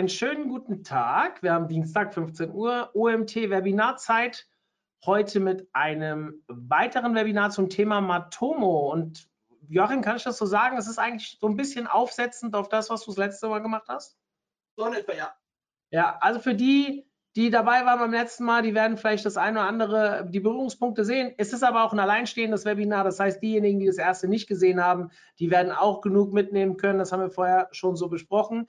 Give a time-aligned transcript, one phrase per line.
[0.00, 1.42] einen schönen guten Tag.
[1.42, 4.48] Wir haben Dienstag 15 Uhr, OMT Webinarzeit.
[5.04, 8.90] Heute mit einem weiteren Webinar zum Thema Matomo.
[8.90, 9.28] Und
[9.68, 10.78] Joachim, kann ich das so sagen?
[10.78, 13.88] Es ist eigentlich so ein bisschen aufsetzend auf das, was du das letzte Mal gemacht
[13.88, 14.16] hast?
[14.74, 15.34] So in etwa, ja.
[15.90, 17.06] Ja, also für die,
[17.36, 21.04] die dabei waren beim letzten Mal, die werden vielleicht das eine oder andere, die Berührungspunkte
[21.04, 21.34] sehen.
[21.36, 23.04] Es ist aber auch ein alleinstehendes Webinar.
[23.04, 26.98] Das heißt, diejenigen, die das erste nicht gesehen haben, die werden auch genug mitnehmen können.
[26.98, 28.66] Das haben wir vorher schon so besprochen.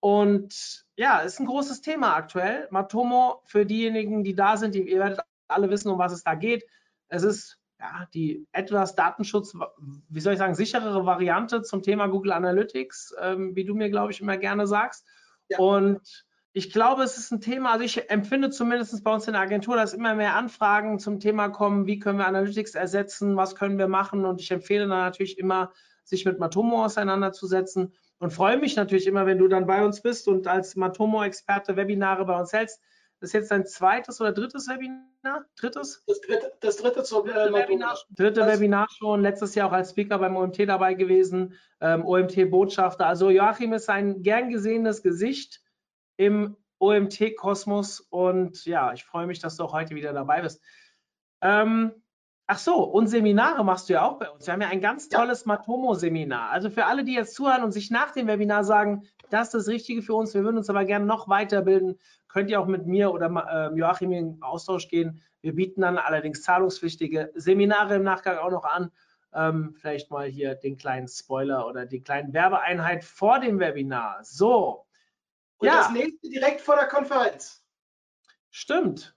[0.00, 2.68] Und ja, ist ein großes Thema aktuell.
[2.70, 6.34] Matomo, für diejenigen, die da sind, die, ihr werdet alle wissen, um was es da
[6.34, 6.64] geht.
[7.08, 9.54] Es ist ja, die etwas Datenschutz,
[10.08, 14.12] wie soll ich sagen, sicherere Variante zum Thema Google Analytics, ähm, wie du mir, glaube
[14.12, 15.06] ich, immer gerne sagst.
[15.48, 15.58] Ja.
[15.58, 19.42] Und ich glaube, es ist ein Thema, also ich empfinde zumindest bei uns in der
[19.42, 23.78] Agentur, dass immer mehr Anfragen zum Thema kommen, wie können wir Analytics ersetzen, was können
[23.78, 25.72] wir machen und ich empfehle dann natürlich immer,
[26.04, 30.28] sich mit Matomo auseinanderzusetzen und freue mich natürlich immer, wenn du dann bei uns bist
[30.28, 32.80] und als Matomo-Experte Webinare bei uns hältst.
[33.20, 35.44] Das ist jetzt dein zweites oder drittes Webinar?
[35.56, 36.04] Drittes?
[36.06, 37.98] Das dritte, das dritte zur äh, Webinar.
[38.10, 43.06] Dritte das Webinar schon, letztes Jahr auch als Speaker beim OMT dabei gewesen, ähm, OMT-Botschafter.
[43.06, 45.60] Also Joachim ist ein gern gesehenes Gesicht
[46.16, 50.62] im OMT-Kosmos und ja, ich freue mich, dass du auch heute wieder dabei bist.
[51.40, 51.92] Ähm,
[52.48, 54.46] ach so, und Seminare machst du ja auch bei uns.
[54.46, 55.48] Wir haben ja ein ganz tolles ja.
[55.48, 56.50] Matomo-Seminar.
[56.50, 59.68] Also für alle, die jetzt zuhören und sich nach dem Webinar sagen, das ist das
[59.68, 63.12] Richtige für uns, wir würden uns aber gerne noch weiterbilden, könnt ihr auch mit mir
[63.12, 65.22] oder äh, Joachim in Austausch gehen.
[65.42, 68.90] Wir bieten dann allerdings zahlungspflichtige Seminare im Nachgang auch noch an.
[69.34, 74.20] Ähm, vielleicht mal hier den kleinen Spoiler oder die kleine Werbeeinheit vor dem Webinar.
[74.22, 74.86] So,
[75.58, 75.76] und ja.
[75.76, 77.62] das nächste direkt vor der Konferenz.
[78.50, 79.14] Stimmt.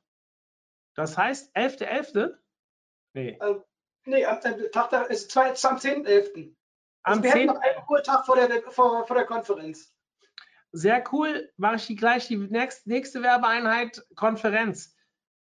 [0.95, 2.13] Das heißt 11.11.?
[2.13, 2.37] .11.?
[3.13, 3.37] Nee.
[3.41, 3.63] Ähm,
[4.05, 4.39] nee, am,
[4.71, 6.55] Tag da ist am 10.11.
[7.03, 7.39] Also am wir 10.
[7.39, 9.93] hätten noch einen Ruhetag vor der, vor, vor der Konferenz.
[10.71, 11.51] Sehr cool.
[11.57, 14.95] Mache ich die gleich die nächste, nächste Werbeeinheit Konferenz.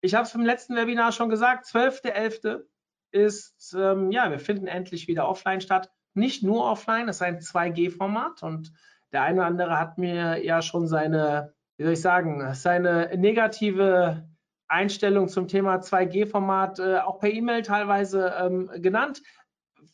[0.01, 2.65] Ich habe es im letzten Webinar schon gesagt, 12.11.
[3.11, 5.91] ist, ähm, ja, wir finden endlich wieder offline statt.
[6.13, 8.73] Nicht nur offline, es ist ein 2G-Format und
[9.13, 14.29] der eine oder andere hat mir ja schon seine, wie soll ich sagen, seine negative
[14.69, 19.23] Einstellung zum Thema 2G-Format äh, auch per E-Mail teilweise ähm, genannt.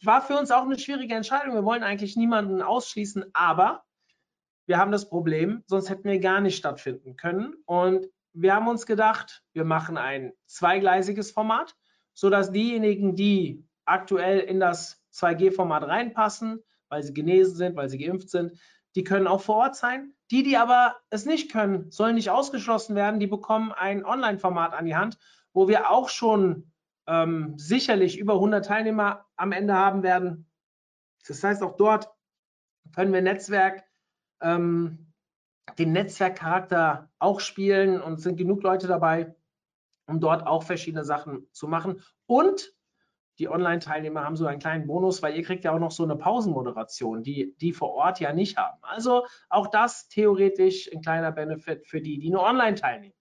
[0.02, 1.54] War für uns auch eine schwierige Entscheidung.
[1.54, 3.82] Wir wollen eigentlich niemanden ausschließen, aber
[4.66, 7.54] wir haben das Problem, sonst hätten wir gar nicht stattfinden können.
[7.66, 11.74] Und wir haben uns gedacht, wir machen ein zweigleisiges Format,
[12.14, 18.30] sodass diejenigen, die aktuell in das 2G-Format reinpassen, weil sie genesen sind, weil sie geimpft
[18.30, 18.58] sind,
[18.94, 20.14] die können auch vor Ort sein.
[20.30, 23.20] Die, die aber es nicht können, sollen nicht ausgeschlossen werden.
[23.20, 25.18] Die bekommen ein Online-Format an die Hand,
[25.52, 26.72] wo wir auch schon
[27.06, 30.48] ähm, sicherlich über 100 Teilnehmer am Ende haben werden.
[31.26, 32.10] Das heißt, auch dort
[32.94, 33.84] können wir Netzwerk,
[34.40, 35.12] ähm,
[35.78, 39.34] den Netzwerkcharakter auch spielen und sind genug Leute dabei,
[40.06, 42.02] um dort auch verschiedene Sachen zu machen.
[42.26, 42.72] Und
[43.40, 46.14] die Online-Teilnehmer haben so einen kleinen Bonus, weil ihr kriegt ja auch noch so eine
[46.14, 48.78] Pausenmoderation, die die vor Ort ja nicht haben.
[48.82, 53.14] Also auch das theoretisch ein kleiner Benefit für die, die nur online teilnehmen.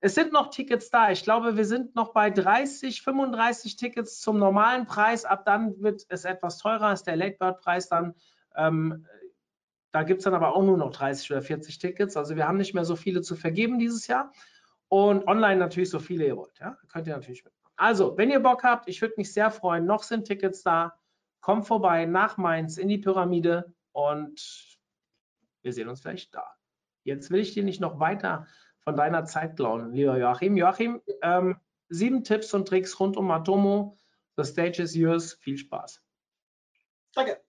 [0.00, 1.10] Es sind noch Tickets da.
[1.10, 5.26] Ich glaube, wir sind noch bei 30, 35 Tickets zum normalen Preis.
[5.26, 8.14] Ab dann wird es etwas teurer, ist der Late Bird Preis dann.
[8.56, 9.06] Ähm,
[9.92, 12.16] da gibt es dann aber auch nur noch 30 oder 40 Tickets.
[12.16, 14.32] Also wir haben nicht mehr so viele zu vergeben dieses Jahr.
[14.88, 16.58] Und online natürlich so viele ihr wollt.
[16.60, 16.78] Ja?
[16.90, 17.52] Könnt ihr natürlich mit.
[17.76, 19.86] Also, wenn ihr Bock habt, ich würde mich sehr freuen.
[19.86, 20.98] Noch sind Tickets da.
[21.40, 24.78] Kommt vorbei nach Mainz in die Pyramide und
[25.62, 26.46] wir sehen uns vielleicht da.
[27.04, 28.46] Jetzt will ich dir nicht noch weiter
[28.80, 30.56] von deiner Zeit klauen, lieber Joachim.
[30.56, 33.96] Joachim, ähm, sieben Tipps und Tricks rund um Matomo.
[34.36, 35.34] The stage is yours.
[35.34, 36.02] Viel Spaß.
[37.14, 37.42] Danke.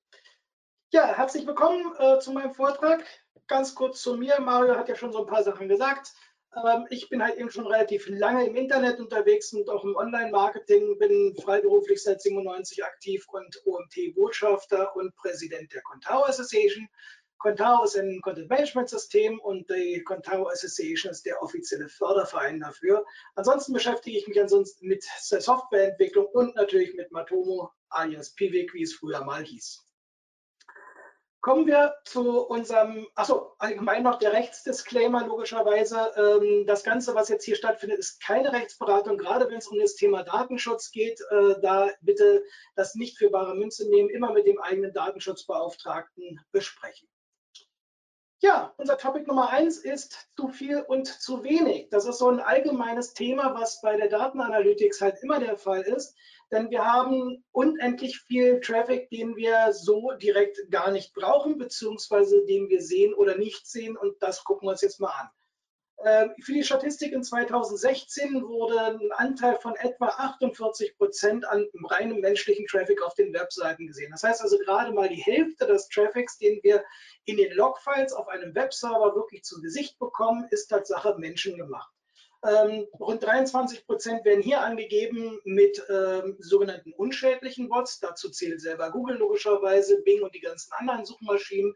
[0.91, 3.03] Ja, herzlich willkommen äh, zu meinem Vortrag.
[3.47, 4.39] Ganz kurz zu mir.
[4.39, 6.13] Mario hat ja schon so ein paar Sachen gesagt.
[6.55, 10.97] Ähm, ich bin halt eben schon relativ lange im Internet unterwegs und auch im Online-Marketing,
[10.97, 16.87] bin freiberuflich seit 97 aktiv und OMT-Botschafter und Präsident der Contao Association.
[17.37, 23.05] Contao ist ein Content-Management-System und die Contao Association ist der offizielle Förderverein dafür.
[23.35, 28.95] Ansonsten beschäftige ich mich ansonsten mit Softwareentwicklung und natürlich mit Matomo alias Pivik, wie es
[28.95, 29.85] früher mal hieß.
[31.45, 36.11] Kommen wir zu unserem, achso, allgemein noch der Rechtsdisclaimer logischerweise.
[36.17, 39.93] Ähm, das Ganze, was jetzt hier stattfindet, ist keine Rechtsberatung, gerade wenn es um das
[39.93, 41.21] Thema Datenschutz geht.
[41.29, 42.43] Äh, da bitte
[42.75, 47.07] das nicht für bare Münze nehmen, immer mit dem eigenen Datenschutzbeauftragten besprechen.
[48.41, 51.89] Ja, unser Topic Nummer eins ist zu viel und zu wenig.
[51.91, 56.15] Das ist so ein allgemeines Thema, was bei der Datenanalytics halt immer der Fall ist.
[56.55, 62.69] Denn wir haben unendlich viel Traffic, den wir so direkt gar nicht brauchen, beziehungsweise den
[62.69, 65.29] wir sehen oder nicht sehen und das gucken wir uns jetzt mal an.
[66.03, 72.19] Ähm, für die Statistik in 2016 wurde ein Anteil von etwa 48 Prozent an reinem
[72.19, 74.11] menschlichen Traffic auf den Webseiten gesehen.
[74.11, 76.83] Das heißt also gerade mal die Hälfte des Traffics, den wir
[77.25, 81.94] in den Logfiles auf einem Webserver wirklich zu Gesicht bekommen, ist Tatsache menschengemacht.
[82.45, 87.99] Ähm, rund 23 Prozent werden hier angegeben mit ähm, sogenannten unschädlichen Bots.
[87.99, 91.75] Dazu zählt selber Google logischerweise, Bing und die ganzen anderen Suchmaschinen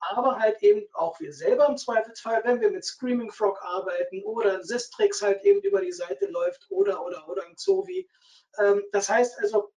[0.00, 4.62] aber halt eben auch wir selber im Zweifelsfall, wenn wir mit Screaming Frog arbeiten oder
[4.62, 8.08] Sistrix halt eben über die Seite läuft oder oder oder ein Zovi.
[8.58, 9.72] Ähm, das heißt also,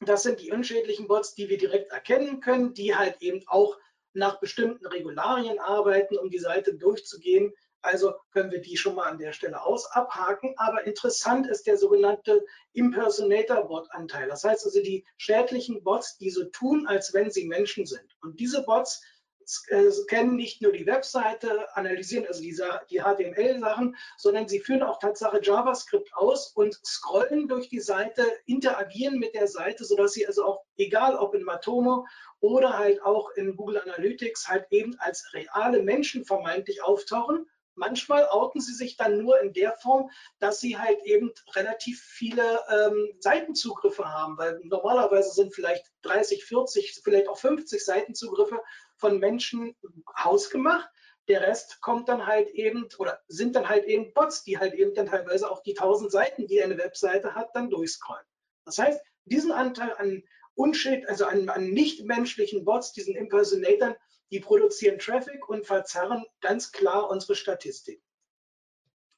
[0.00, 3.76] das sind die unschädlichen Bots, die wir direkt erkennen können, die halt eben auch
[4.12, 7.52] nach bestimmten Regularien arbeiten, um die Seite durchzugehen.
[7.86, 10.54] Also können wir die schon mal an der Stelle aus abhaken.
[10.56, 14.28] Aber interessant ist der sogenannte Impersonator-Bot-Anteil.
[14.28, 18.16] Das heißt also die schädlichen Bots, die so tun, als wenn sie Menschen sind.
[18.20, 19.02] Und diese Bots
[19.46, 22.56] scannen nicht nur die Webseite, analysieren also die,
[22.90, 29.18] die HTML-Sachen, sondern sie führen auch Tatsache JavaScript aus und scrollen durch die Seite, interagieren
[29.18, 32.06] mit der Seite, sodass sie also auch, egal ob in Matomo
[32.40, 38.60] oder halt auch in Google Analytics, halt eben als reale Menschen vermeintlich auftauchen Manchmal outen
[38.60, 44.12] sie sich dann nur in der Form, dass sie halt eben relativ viele ähm, Seitenzugriffe
[44.12, 48.60] haben, weil normalerweise sind vielleicht 30, 40, vielleicht auch 50 Seitenzugriffe
[48.96, 49.76] von Menschen
[50.18, 50.88] hausgemacht.
[51.28, 54.94] Der Rest kommt dann halt eben oder sind dann halt eben Bots, die halt eben
[54.94, 58.24] dann teilweise auch die 1000 Seiten, die eine Webseite hat, dann durchscrollen.
[58.64, 60.22] Das heißt, diesen Anteil an
[60.54, 63.96] Unschild, also an, an nichtmenschlichen Bots, diesen Impersonatoren,
[64.30, 68.02] die produzieren Traffic und verzerren ganz klar unsere Statistik.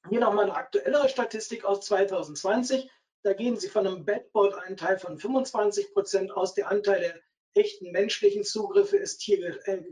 [0.08, 2.90] Hier nochmal eine aktuellere Statistik aus 2020.
[3.22, 6.54] Da gehen Sie von einem Badbot-Anteil von 25 Prozent aus.
[6.54, 7.20] Der Anteil der
[7.54, 9.82] echten menschlichen Zugriffe ist hier äh,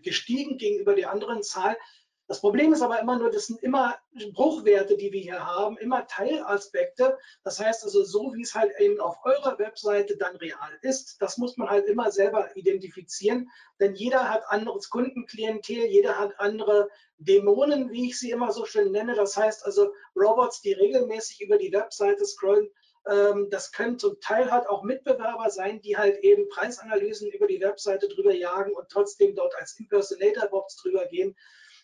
[0.00, 1.76] gestiegen gegenüber der anderen Zahl.
[2.28, 3.96] Das Problem ist aber immer nur, das sind immer
[4.34, 7.16] Bruchwerte, die wir hier haben, immer Teilaspekte.
[7.42, 11.38] Das heißt also, so wie es halt eben auf eurer Webseite dann real ist, das
[11.38, 17.90] muss man halt immer selber identifizieren, denn jeder hat anderes Kundenklientel, jeder hat andere Dämonen,
[17.92, 19.14] wie ich sie immer so schön nenne.
[19.14, 22.68] Das heißt also, Robots, die regelmäßig über die Webseite scrollen,
[23.08, 27.60] ähm, das können zum Teil halt auch Mitbewerber sein, die halt eben Preisanalysen über die
[27.60, 31.34] Webseite drüber jagen und trotzdem dort als Impersonator-Bots drüber gehen.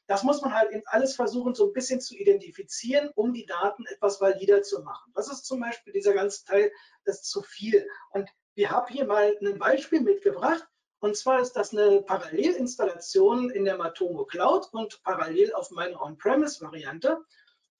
[0.06, 3.86] Das muss man halt eben alles versuchen, so ein bisschen zu identifizieren, um die Daten
[3.86, 5.12] etwas valider zu machen.
[5.14, 6.70] Das ist zum Beispiel dieser ganze Teil,
[7.04, 7.88] das ist zu viel.
[8.10, 10.66] Und wir haben hier mal ein Beispiel mitgebracht.
[11.00, 17.18] Und zwar ist das eine Parallelinstallation in der Matomo Cloud und parallel auf meine On-Premise-Variante.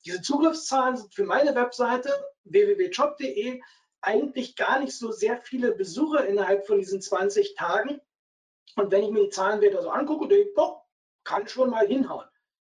[0.05, 2.11] Diese Zugriffszahlen sind für meine Webseite
[2.45, 3.63] www.job.de
[4.03, 8.01] eigentlich gar nicht so sehr viele Besucher innerhalb von diesen 20 Tagen.
[8.77, 10.84] Und wenn ich mir die Zahlenwerte so angucke, denke ich, boah,
[11.25, 12.29] kann schon mal hinhauen.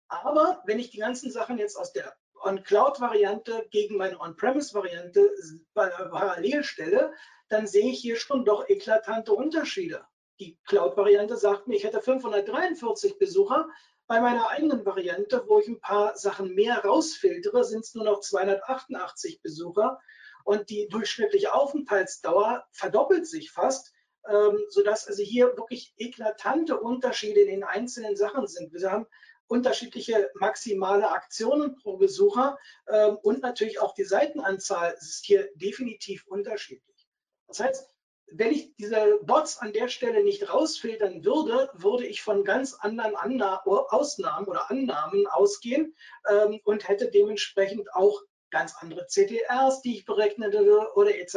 [0.08, 5.30] Aber wenn ich die ganzen Sachen jetzt aus der On-Cloud-Variante gegen meine On-Premise-Variante
[5.74, 7.14] parallel stelle,
[7.50, 10.06] dann sehe ich hier schon doch eklatante Unterschiede.
[10.40, 13.68] Die Cloud-Variante sagt mir, ich hätte 543 Besucher.
[14.06, 18.22] Bei meiner eigenen Variante, wo ich ein paar Sachen mehr rausfiltere, sind es nur noch
[18.22, 20.00] 288 Besucher.
[20.46, 23.94] Und die durchschnittliche Aufenthaltsdauer verdoppelt sich fast
[24.30, 28.74] ähm, sodass also hier wirklich eklatante Unterschiede in den einzelnen Sachen sind.
[28.74, 29.08] Wir haben
[29.48, 32.58] unterschiedliche maximale Aktionen pro Besucher
[32.88, 37.08] ähm, und natürlich auch die Seitenanzahl ist hier definitiv unterschiedlich.
[37.48, 37.88] Das heißt,
[38.30, 43.16] wenn ich diese Bots an der Stelle nicht rausfiltern würde, würde ich von ganz anderen
[43.16, 45.96] Anna Ausnahmen oder Annahmen ausgehen
[46.30, 50.56] ähm, und hätte dementsprechend auch ganz andere CTRs, die ich berechnet
[50.96, 51.36] oder etc.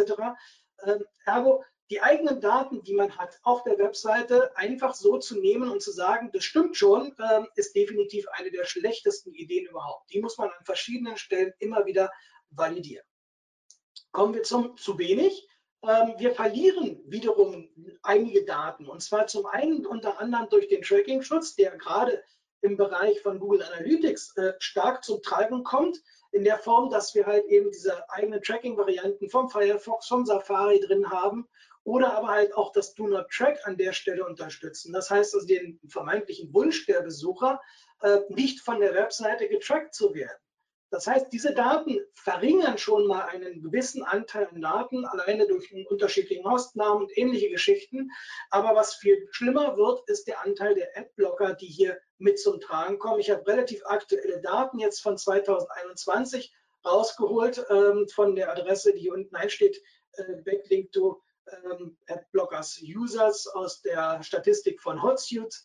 [0.84, 5.70] Ähm, ergo die eigenen Daten, die man hat auf der Webseite, einfach so zu nehmen
[5.70, 10.12] und zu sagen, das stimmt schon, äh, ist definitiv eine der schlechtesten Ideen überhaupt.
[10.12, 12.10] Die muss man an verschiedenen Stellen immer wieder
[12.50, 13.04] validieren.
[14.12, 15.48] Kommen wir zum zu wenig.
[15.82, 17.68] Ähm, wir verlieren wiederum
[18.02, 22.22] einige Daten und zwar zum einen unter anderem durch den Tracking-Schutz, der gerade
[22.60, 26.00] im Bereich von Google Analytics äh, stark zum Tragen kommt,
[26.32, 31.10] in der Form, dass wir halt eben diese eigenen Tracking-Varianten vom Firefox, vom Safari drin
[31.10, 31.48] haben
[31.84, 34.92] oder aber halt auch das Do Not Track an der Stelle unterstützen.
[34.92, 37.60] Das heißt also den vermeintlichen Wunsch der Besucher,
[38.02, 40.38] äh, nicht von der Webseite getrackt zu werden.
[40.90, 45.86] Das heißt, diese Daten verringern schon mal einen gewissen Anteil an Daten, alleine durch einen
[45.86, 48.10] unterschiedlichen Hostnamen und ähnliche Geschichten.
[48.50, 52.98] Aber was viel schlimmer wird, ist der Anteil der Adblocker, die hier mit zum Tragen
[52.98, 53.20] kommen.
[53.20, 56.52] Ich habe relativ aktuelle Daten jetzt von 2021
[56.84, 59.80] rausgeholt ähm, von der Adresse, die hier unten einsteht,
[60.14, 65.56] äh, Backlink to ähm, Adblockers Users aus der Statistik von Hotsuite.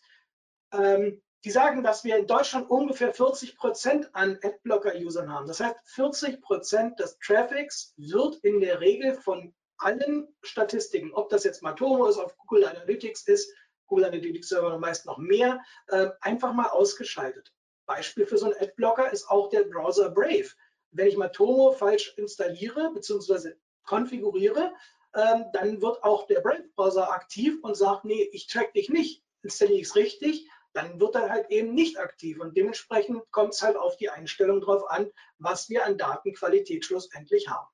[0.74, 5.48] Ähm, die sagen, dass wir in Deutschland ungefähr 40 Prozent an Adblocker-Usern haben.
[5.48, 11.44] Das heißt, 40 Prozent des Traffics wird in der Regel von allen Statistiken, ob das
[11.44, 13.53] jetzt Matomo ist, auf Google Analytics ist,
[13.86, 17.53] Google Analytics Server meist noch mehr, äh, einfach mal ausgeschaltet.
[17.86, 20.50] Beispiel für so einen Adblocker ist auch der Browser Brave.
[20.91, 23.53] Wenn ich Matomo falsch installiere bzw.
[23.84, 24.74] konfiguriere,
[25.15, 29.79] ähm, dann wird auch der Brave-Browser aktiv und sagt, nee, ich track dich nicht, installiere
[29.79, 33.77] ich es richtig, dann wird er halt eben nicht aktiv und dementsprechend kommt es halt
[33.77, 37.67] auf die Einstellung drauf an, was wir an Datenqualität schlussendlich haben.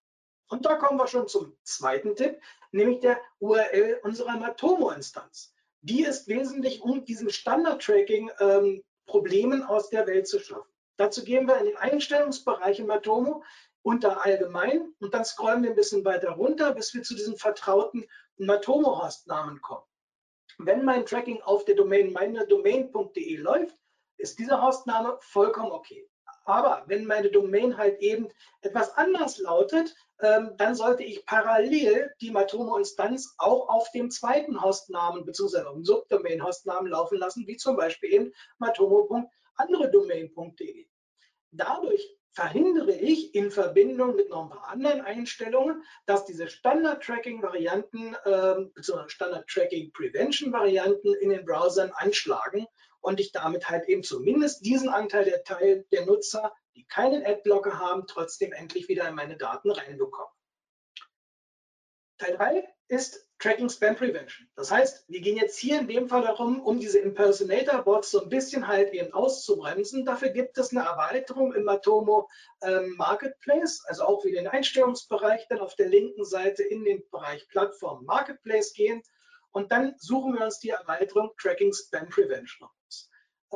[0.49, 2.39] Und da kommen wir schon zum zweiten Tipp,
[2.71, 5.55] nämlich der URL unserer Matomo-Instanz.
[5.81, 10.69] Die ist wesentlich, um diesen Standard-Tracking-Problemen ähm, aus der Welt zu schaffen.
[10.97, 13.43] Dazu gehen wir in den Einstellungsbereich in Matomo
[13.83, 18.05] unter Allgemein und dann scrollen wir ein bisschen weiter runter, bis wir zu diesen vertrauten
[18.37, 19.85] Matomo-Hostnamen kommen.
[20.57, 23.75] Wenn mein Tracking auf der Domain meinedomain.de läuft,
[24.17, 26.07] ist dieser Hostname vollkommen okay.
[26.45, 28.27] Aber wenn meine Domain halt eben
[28.61, 35.25] etwas anders lautet, ähm, dann sollte ich parallel die Matomo-Instanz auch auf dem zweiten Hostnamen
[35.25, 35.61] bzw.
[35.61, 40.87] auf dem Subdomain-Hostnamen laufen lassen, wie zum Beispiel eben matomo.anderedomain.de.
[41.51, 48.55] Dadurch verhindere ich in Verbindung mit noch ein paar anderen Einstellungen, dass diese Standard-Tracking-Varianten äh,
[48.73, 49.09] bzw.
[49.09, 52.67] Standard-Tracking-Prevention-Varianten in den Browsern anschlagen
[53.01, 57.79] und ich damit halt eben zumindest diesen Anteil der Teil der Nutzer, die keinen Adblocker
[57.79, 60.29] haben, trotzdem endlich wieder in meine Daten reinbekomme.
[62.17, 64.47] Teil 3 ist Tracking Spam Prevention.
[64.55, 68.29] Das heißt, wir gehen jetzt hier in dem Fall darum, um diese Impersonator-Bots so ein
[68.29, 70.05] bisschen halt eben auszubremsen.
[70.05, 72.29] Dafür gibt es eine Erweiterung im Matomo
[72.61, 77.47] ähm, Marketplace, also auch wieder den Einstellungsbereich, dann auf der linken Seite in den Bereich
[77.47, 79.01] Plattform Marketplace gehen
[79.51, 83.09] und dann suchen wir uns die Erweiterung Tracking Spam Prevention aus.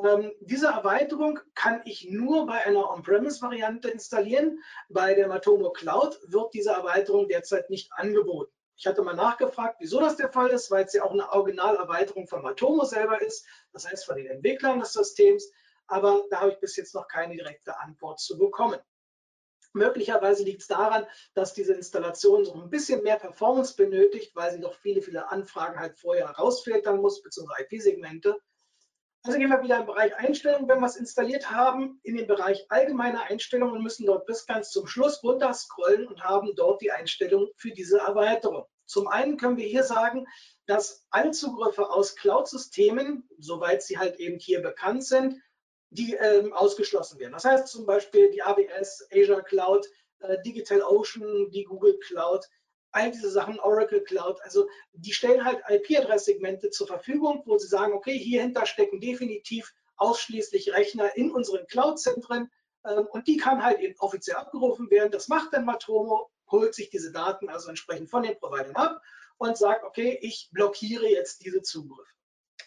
[0.04, 4.60] Ähm, diese Erweiterung kann ich nur bei einer On-Premise-Variante installieren.
[4.89, 8.55] Bei der Matomo Cloud wird diese Erweiterung derzeit nicht angeboten.
[8.77, 12.27] Ich hatte mal nachgefragt, wieso das der Fall ist, weil es ja auch eine Originalerweiterung
[12.27, 15.50] von Matomo selber ist, das heißt von den Entwicklern des Systems,
[15.88, 18.79] aber da habe ich bis jetzt noch keine direkte Antwort zu bekommen.
[19.74, 24.62] Möglicherweise liegt es daran, dass diese Installation so ein bisschen mehr Performance benötigt, weil sie
[24.62, 28.41] doch viele, viele Anfragen halt vorher rausfiltern muss, beziehungsweise IP-Segmente.
[29.25, 32.63] Also gehen wir wieder im Bereich Einstellungen, wenn wir es installiert haben, in den Bereich
[32.70, 36.91] allgemeine Einstellungen und müssen dort bis ganz zum Schluss runter scrollen und haben dort die
[36.91, 38.67] Einstellung für diese Erweiterung.
[38.86, 40.27] Zum einen können wir hier sagen,
[40.67, 45.41] dass alle Zugriffe aus Cloud-Systemen, soweit sie halt eben hier bekannt sind,
[45.89, 47.34] die ähm, ausgeschlossen werden.
[47.34, 49.88] Das heißt zum Beispiel die AWS, Azure Cloud,
[50.20, 52.46] äh, DigitalOcean, die Google Cloud,
[52.96, 57.94] all diese Sachen, Oracle Cloud, also die stellen halt IP-Adresssegmente zur Verfügung, wo sie sagen,
[57.94, 62.50] okay, hierhinter stecken definitiv ausschließlich Rechner in unseren Cloud-Zentren
[62.86, 65.12] ähm, und die kann halt eben offiziell abgerufen werden.
[65.12, 69.02] Das macht dann Matomo, holt sich diese Daten also entsprechend von den Providern ab
[69.38, 72.10] und sagt, okay, ich blockiere jetzt diese Zugriffe.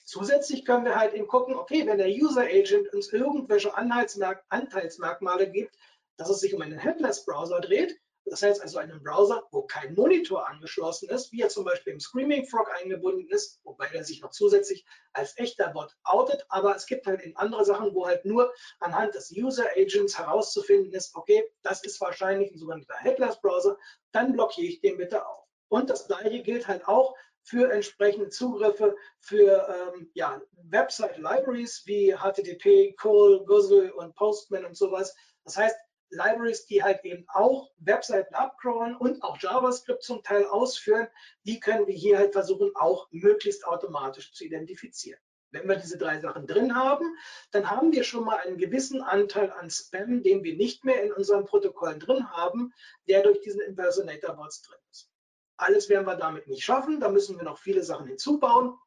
[0.04, 5.74] Zusätzlich können wir halt eben gucken, okay, wenn der User Agent uns irgendwelche Anteilsmerkmale gibt,
[6.16, 7.98] dass es sich um einen Headless-Browser dreht,
[8.30, 12.00] das heißt also einen Browser, wo kein Monitor angeschlossen ist, wie er zum Beispiel im
[12.00, 16.44] Screaming Frog eingebunden ist, wobei er sich noch zusätzlich als echter Bot outet.
[16.48, 20.92] Aber es gibt halt in andere Sachen, wo halt nur anhand des User Agents herauszufinden
[20.92, 23.76] ist, okay, das ist wahrscheinlich ein sogenannter Headless Browser,
[24.12, 25.46] dann blockiere ich den bitte auf.
[25.68, 32.94] Und das gleiche gilt halt auch für entsprechende Zugriffe für ähm, ja, Website-Libraries wie HTTP,
[32.96, 35.14] Call, Guzzle und Postman und sowas.
[35.44, 35.76] Das heißt,
[36.10, 41.08] Libraries, die halt eben auch Webseiten abcrawlen und auch JavaScript zum Teil ausführen,
[41.44, 45.20] die können wir hier halt versuchen, auch möglichst automatisch zu identifizieren.
[45.50, 47.16] Wenn wir diese drei Sachen drin haben,
[47.52, 51.12] dann haben wir schon mal einen gewissen Anteil an Spam, den wir nicht mehr in
[51.12, 52.72] unseren Protokollen drin haben,
[53.08, 55.10] der durch diesen Impersonator-Bots drin ist.
[55.56, 58.78] Alles werden wir damit nicht schaffen, da müssen wir noch viele Sachen hinzubauen,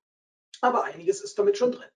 [0.61, 1.89] aber einiges ist damit schon drin.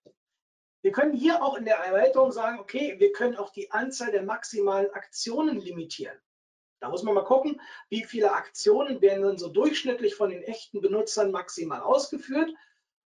[0.86, 4.22] Wir können hier auch in der Erweiterung sagen, okay, wir können auch die Anzahl der
[4.22, 6.16] maximalen Aktionen limitieren.
[6.80, 10.82] Da muss man mal gucken, wie viele Aktionen werden dann so durchschnittlich von den echten
[10.82, 12.54] Benutzern maximal ausgeführt.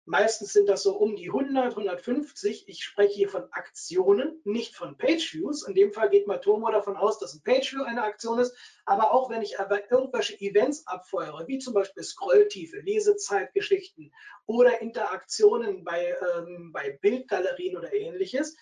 [0.09, 2.69] Meistens sind das so um die 100, 150.
[2.69, 5.67] Ich spreche hier von Aktionen, nicht von Page-Views.
[5.67, 8.55] In dem Fall geht Matomo davon aus, dass ein Page-View eine Aktion ist.
[8.85, 14.13] Aber auch wenn ich aber irgendwelche Events abfeuere, wie zum Beispiel Scrolltiefe, Lesezeitgeschichten
[14.45, 18.55] oder Interaktionen bei, ähm, bei Bildgalerien oder ähnliches,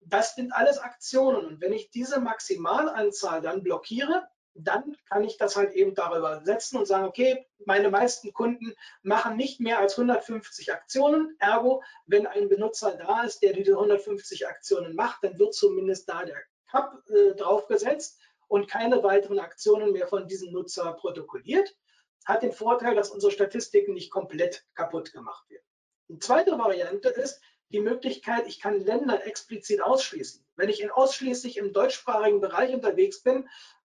[0.00, 1.46] das sind alles Aktionen.
[1.46, 4.26] Und wenn ich diese Maximalanzahl dann blockiere,
[4.60, 9.36] dann kann ich das halt eben darüber setzen und sagen, okay, meine meisten Kunden machen
[9.36, 11.36] nicht mehr als 150 Aktionen.
[11.38, 16.24] Ergo, wenn ein Benutzer da ist, der diese 150 Aktionen macht, dann wird zumindest da
[16.24, 16.36] der
[16.70, 21.76] Cup äh, draufgesetzt und keine weiteren Aktionen mehr von diesem Nutzer protokolliert.
[22.24, 25.64] Hat den Vorteil, dass unsere Statistiken nicht komplett kaputt gemacht werden.
[26.08, 30.44] Eine zweite Variante ist die Möglichkeit, ich kann Länder explizit ausschließen.
[30.56, 33.48] Wenn ich ausschließlich im deutschsprachigen Bereich unterwegs bin,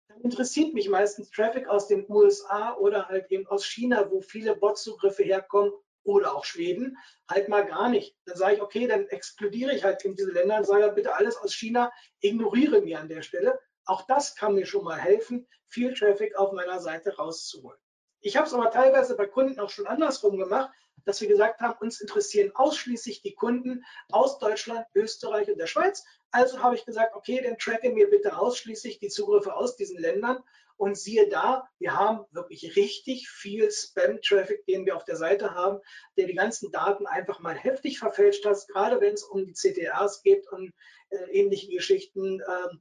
[0.10, 4.56] dann interessiert mich meistens Traffic aus den USA oder halt eben aus China, wo viele
[4.56, 5.72] Bot-Zugriffe herkommen
[6.04, 6.98] oder auch Schweden,
[7.30, 8.18] halt mal gar nicht.
[8.26, 11.38] Dann sage ich, okay, dann exkludiere ich halt eben diese Länder und sage bitte alles
[11.38, 13.60] aus China, ignoriere mir an der Stelle.
[13.86, 17.80] Auch das kann mir schon mal helfen, viel Traffic auf meiner Seite rauszuholen.
[18.22, 20.72] Ich habe es aber teilweise bei Kunden auch schon andersrum gemacht,
[21.06, 26.04] dass wir gesagt haben, uns interessieren ausschließlich die Kunden aus Deutschland, Österreich und der Schweiz.
[26.32, 30.44] Also habe ich gesagt, okay, dann tracke mir bitte ausschließlich die Zugriffe aus diesen Ländern
[30.78, 35.80] und siehe da, wir haben wirklich richtig viel Spam-Traffic, den wir auf der Seite haben,
[36.18, 40.22] der die ganzen Daten einfach mal heftig verfälscht hat, gerade wenn es um die CTRs
[40.22, 40.74] geht und
[41.10, 42.40] äh, ähnliche Geschichten.
[42.42, 42.78] Äh,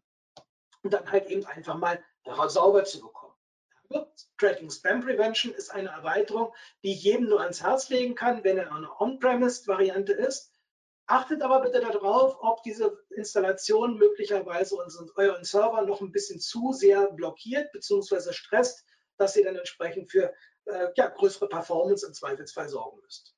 [0.83, 2.03] und dann halt eben einfach mal
[2.49, 3.35] sauber zu bekommen.
[4.37, 8.59] Tracking Spam Prevention ist eine Erweiterung, die ich jedem nur ans Herz legen kann, wenn
[8.59, 10.53] er eine On-Premise-Variante ist.
[11.07, 16.73] Achtet aber bitte darauf, ob diese Installation möglicherweise unseren, euren Server noch ein bisschen zu
[16.73, 18.33] sehr blockiert bzw.
[18.33, 18.85] stresst,
[19.17, 20.33] dass ihr dann entsprechend für
[20.67, 23.35] äh, ja, größere Performance im Zweifelsfall sorgen müsst.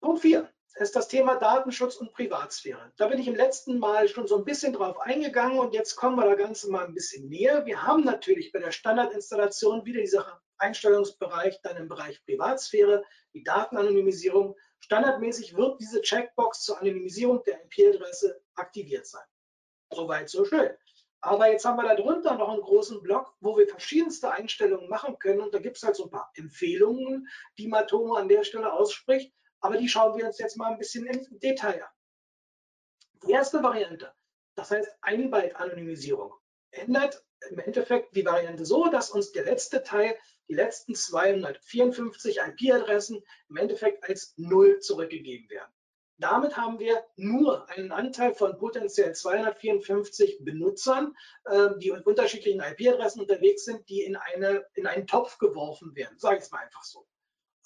[0.00, 2.92] Punkt 4 ist das Thema Datenschutz und Privatsphäre.
[2.96, 6.16] Da bin ich im letzten Mal schon so ein bisschen drauf eingegangen und jetzt kommen
[6.16, 7.66] wir da Ganze mal ein bisschen näher.
[7.66, 14.56] Wir haben natürlich bei der Standardinstallation wieder dieser Einstellungsbereich, dann im Bereich Privatsphäre, die Datenanonymisierung.
[14.80, 19.24] Standardmäßig wird diese Checkbox zur Anonymisierung der IP-Adresse aktiviert sein.
[19.92, 20.70] Soweit, so schön.
[21.20, 25.40] Aber jetzt haben wir darunter noch einen großen Block, wo wir verschiedenste Einstellungen machen können.
[25.40, 27.26] Und da gibt es halt so ein paar Empfehlungen,
[27.58, 29.34] die Matomo an der Stelle ausspricht.
[29.60, 31.90] Aber die schauen wir uns jetzt mal ein bisschen im Detail an.
[33.26, 34.14] Die erste Variante,
[34.54, 36.32] das heißt Einbyte-Anonymisierung,
[36.70, 40.16] ändert im Endeffekt die Variante so, dass uns der letzte Teil,
[40.48, 45.72] die letzten 254 IP-Adressen im Endeffekt als Null zurückgegeben werden.
[46.20, 53.20] Damit haben wir nur einen Anteil von potenziell 254 Benutzern, äh, die mit unterschiedlichen IP-Adressen
[53.20, 56.18] unterwegs sind, die in, eine, in einen Topf geworfen werden.
[56.18, 57.06] Sage ich es mal einfach so.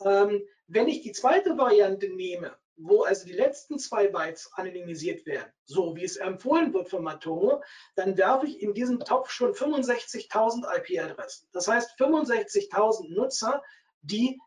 [0.05, 5.53] Ähm, wenn ich die zweite Variante nehme, wo also die letzten zwei Bytes anonymisiert werden,
[5.65, 7.63] so wie es empfohlen wird von Matomo,
[7.95, 11.49] dann werfe ich in diesen Topf schon 65.000 IP-Adressen.
[11.53, 13.63] Das heißt 65.000 Nutzer,
[14.03, 14.41] die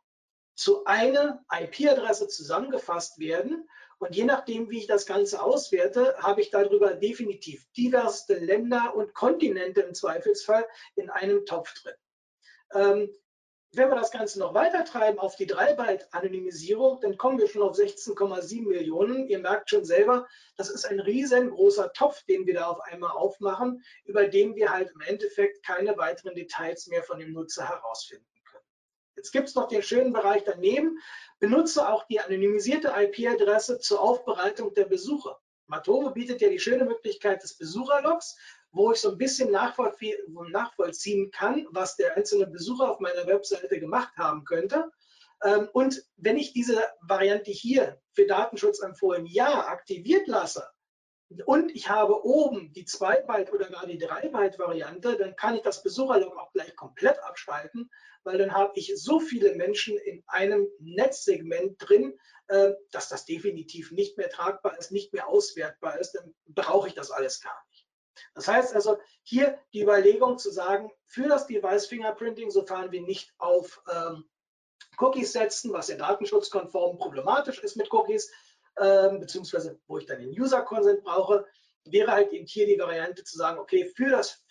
[0.56, 3.70] zu einer IP-Adresse zusammengefasst werden.
[3.98, 9.14] Und je nachdem, wie ich das Ganze auswerte, habe ich darüber definitiv diverse Länder und
[9.14, 11.96] Kontinente im Zweifelsfall in einem Topf drin.
[12.74, 13.10] Ähm,
[13.78, 17.76] wenn wir das Ganze noch weiter treiben auf die 3-Byte-Anonymisierung, dann kommen wir schon auf
[17.76, 19.28] 16,7 Millionen.
[19.28, 23.84] Ihr merkt schon selber, das ist ein riesengroßer Topf, den wir da auf einmal aufmachen,
[24.06, 28.64] über den wir halt im Endeffekt keine weiteren Details mehr von dem Nutzer herausfinden können.
[29.16, 31.00] Jetzt gibt es noch den schönen Bereich daneben.
[31.40, 35.40] Benutze auch die anonymisierte IP-Adresse zur Aufbereitung der Besucher.
[35.68, 38.38] Matomo bietet ja die schöne Möglichkeit des Besucherlogs
[38.76, 44.16] wo ich so ein bisschen nachvollziehen kann, was der einzelne Besucher auf meiner Webseite gemacht
[44.18, 44.92] haben könnte.
[45.44, 50.68] Ähm, und wenn ich diese Variante hier für Datenschutz empfohlen Ja aktiviert lasse
[51.46, 55.56] und ich habe oben die 2 Byte oder gar die 3 Byte Variante, dann kann
[55.56, 57.90] ich das Besucherlog auch gleich komplett abschalten,
[58.24, 63.92] weil dann habe ich so viele Menschen in einem Netzsegment drin, äh, dass das definitiv
[63.92, 66.12] nicht mehr tragbar ist, nicht mehr auswertbar ist.
[66.12, 67.75] Dann brauche ich das alles gar nicht.
[68.34, 73.34] Das heißt also hier die Überlegung zu sagen, für das Device Fingerprinting, sofern wir nicht
[73.38, 74.25] auf ähm,
[74.97, 78.32] Cookies setzen, was ja datenschutzkonform problematisch ist mit Cookies,
[78.80, 81.45] ähm, beziehungsweise wo ich dann den User-Consent brauche,
[81.86, 84.43] wäre halt eben hier die Variante zu sagen, okay, für das,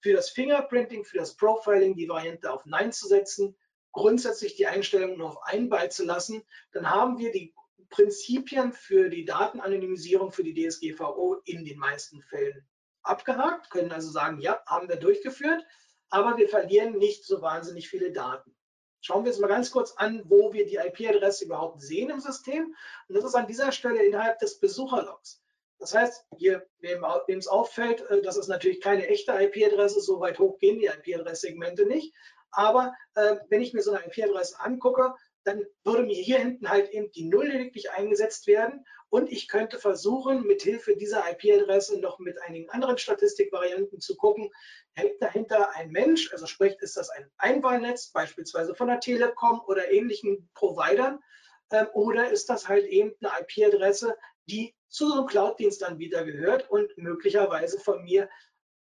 [0.00, 3.56] für das Fingerprinting, für das Profiling die Variante auf Nein zu setzen,
[3.92, 7.54] grundsätzlich die Einstellung nur auf ein beizulassen, dann haben wir die
[7.90, 12.66] Prinzipien für die Datenanonymisierung für die DSGVO in den meisten Fällen
[13.02, 15.64] abgehakt, können also sagen, ja, haben wir durchgeführt,
[16.10, 18.54] aber wir verlieren nicht so wahnsinnig viele Daten.
[19.00, 22.74] Schauen wir uns mal ganz kurz an, wo wir die IP-Adresse überhaupt sehen im System.
[23.08, 25.42] Und das ist an dieser Stelle innerhalb des Besucherlogs.
[25.80, 27.04] Das heißt, hier, wem
[27.38, 31.86] es auffällt, äh, das ist natürlich keine echte IP-Adresse, so weit hoch gehen die IP-Adress-Segmente
[31.86, 32.14] nicht.
[32.52, 35.12] Aber äh, wenn ich mir so eine IP-Adresse angucke,
[35.42, 39.78] dann würde mir hier hinten halt eben die Null lediglich eingesetzt werden und ich könnte
[39.78, 44.50] versuchen, mit Hilfe dieser IP-Adresse noch mit einigen anderen Statistikvarianten zu gucken,
[44.94, 49.90] hängt dahinter ein Mensch, also sprich, ist das ein Einwahlnetz, beispielsweise von der Telekom oder
[49.90, 51.20] ähnlichen Providern,
[51.68, 56.96] äh, oder ist das halt eben eine IP-Adresse, die zu so einem Cloud-Dienstanbieter gehört und
[56.96, 58.30] möglicherweise von mir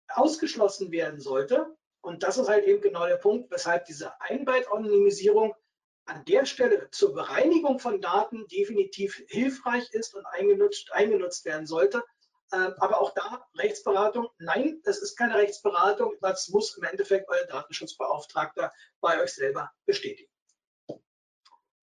[0.09, 1.75] ausgeschlossen werden sollte.
[2.01, 5.55] Und das ist halt eben genau der Punkt, weshalb diese Einbyte-Anonymisierung
[6.09, 12.03] an der Stelle zur Bereinigung von Daten definitiv hilfreich ist und eingenutzt, eingenutzt werden sollte.
[12.51, 17.45] Ähm, aber auch da Rechtsberatung, nein, das ist keine Rechtsberatung, das muss im Endeffekt euer
[17.45, 20.31] Datenschutzbeauftragter bei euch selber bestätigen.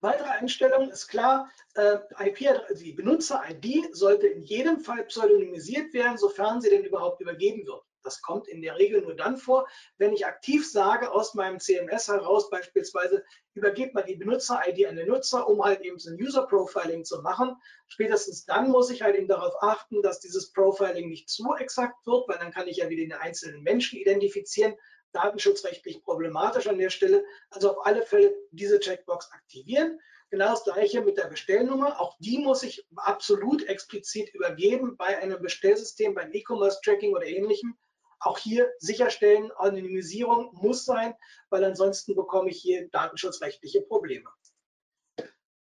[0.00, 2.38] Weitere Einstellung ist klar, äh, IP,
[2.78, 7.82] die Benutzer-ID sollte in jedem Fall pseudonymisiert werden, sofern sie denn überhaupt übergeben wird.
[8.06, 12.08] Das kommt in der Regel nur dann vor, wenn ich aktiv sage aus meinem CMS
[12.08, 17.04] heraus beispielsweise, übergebt mal die Benutzer-ID an den Nutzer, um halt eben so ein User-Profiling
[17.04, 17.56] zu machen.
[17.88, 22.28] Spätestens dann muss ich halt eben darauf achten, dass dieses Profiling nicht zu exakt wird,
[22.28, 24.76] weil dann kann ich ja wieder den einzelnen Menschen identifizieren.
[25.12, 27.24] Datenschutzrechtlich problematisch an der Stelle.
[27.50, 29.98] Also auf alle Fälle diese Checkbox aktivieren.
[30.30, 32.00] Genau das gleiche mit der Bestellnummer.
[32.00, 37.78] Auch die muss ich absolut explizit übergeben bei einem Bestellsystem, beim E-Commerce-Tracking oder ähnlichem.
[38.18, 41.14] Auch hier sicherstellen, Anonymisierung muss sein,
[41.50, 44.30] weil ansonsten bekomme ich hier datenschutzrechtliche Probleme.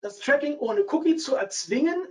[0.01, 2.07] Das Tracking ohne Cookie zu erzwingen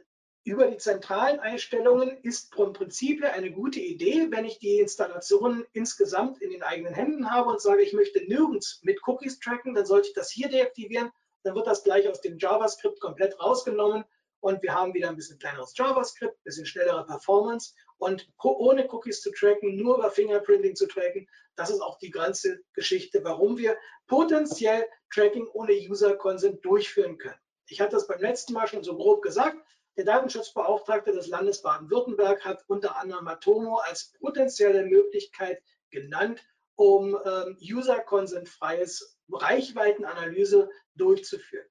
[0.46, 5.66] über die zentralen Einstellungen ist vom Prinzip her eine gute Idee, wenn ich die Installation
[5.72, 9.86] insgesamt in den eigenen Händen habe und sage, ich möchte nirgends mit Cookies tracken, dann
[9.86, 11.10] sollte ich das hier deaktivieren.
[11.42, 14.04] Dann wird das gleich aus dem JavaScript komplett rausgenommen
[14.40, 19.20] und wir haben wieder ein bisschen kleineres JavaScript, ein bisschen schnellere Performance und ohne Cookies
[19.20, 21.28] zu tracken, nur über Fingerprinting zu tracken.
[21.56, 27.40] Das ist auch die ganze Geschichte, warum wir potenziell Tracking ohne User Consent durchführen können.
[27.68, 29.58] Ich hatte das beim letzten Mal schon so grob gesagt.
[29.96, 37.56] Der Datenschutzbeauftragte des Landes Baden-Württemberg hat unter anderem Matomo als potenzielle Möglichkeit genannt, um ähm,
[37.62, 41.66] user-consent-freies Reichweitenanalyse durchzuführen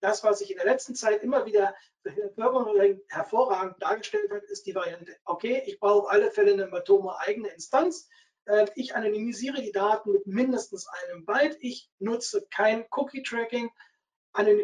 [0.00, 1.74] das, was sich in der letzten Zeit immer wieder
[3.08, 7.48] hervorragend dargestellt hat, ist die Variante, okay, ich brauche auf alle Fälle eine Matomo eigene
[7.48, 8.08] Instanz.
[8.46, 11.56] Äh, ich anonymisiere die Daten mit mindestens einem Byte.
[11.60, 13.70] Ich nutze kein Cookie-Tracking.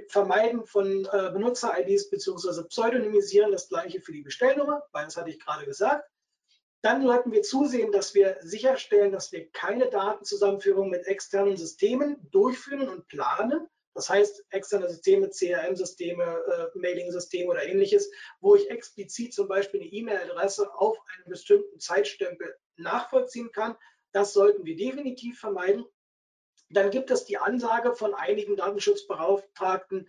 [0.08, 2.64] Vermeiden von äh, Benutzer-IDs bzw.
[2.68, 6.06] Pseudonymisieren, das gleiche für die Bestellnummer, weil das hatte ich gerade gesagt.
[6.82, 12.88] Dann sollten wir zusehen, dass wir sicherstellen, dass wir keine Datenzusammenführung mit externen Systemen durchführen
[12.88, 13.66] und planen.
[13.94, 19.90] Das heißt, externe Systeme, CRM-Systeme, äh, Mailing-Systeme oder ähnliches, wo ich explizit zum Beispiel eine
[19.90, 23.76] E-Mail-Adresse auf einen bestimmten Zeitstempel nachvollziehen kann.
[24.12, 25.84] Das sollten wir definitiv vermeiden.
[26.70, 30.08] Dann gibt es die Ansage von einigen Datenschutzbeauftragten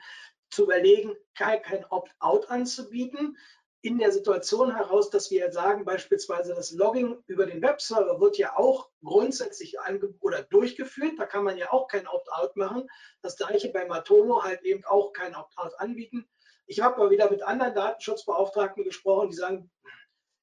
[0.49, 3.37] zu überlegen, kein Opt-out anzubieten
[3.83, 8.55] in der Situation heraus, dass wir sagen, beispielsweise das Logging über den Webserver wird ja
[8.57, 9.75] auch grundsätzlich
[10.21, 11.19] oder durchgeführt.
[11.19, 12.89] Da kann man ja auch kein Opt-out machen.
[13.21, 16.25] Das gleiche bei Matomo halt eben auch kein Opt-out anbieten.
[16.65, 19.69] Ich habe aber wieder mit anderen Datenschutzbeauftragten gesprochen, die sagen,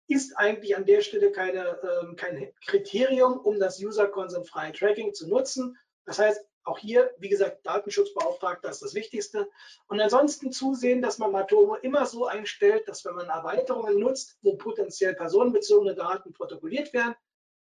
[0.07, 5.79] ist eigentlich an der Stelle keine, ähm, kein Kriterium, um das User-Consent-freie Tracking zu nutzen.
[6.05, 9.49] Das heißt, auch hier, wie gesagt, Datenschutzbeauftragter ist das Wichtigste.
[9.89, 14.57] Und ansonsten zusehen, dass man Matomo immer so einstellt, dass wenn man Erweiterungen nutzt, wo
[14.57, 17.15] potenziell personenbezogene Daten protokolliert werden,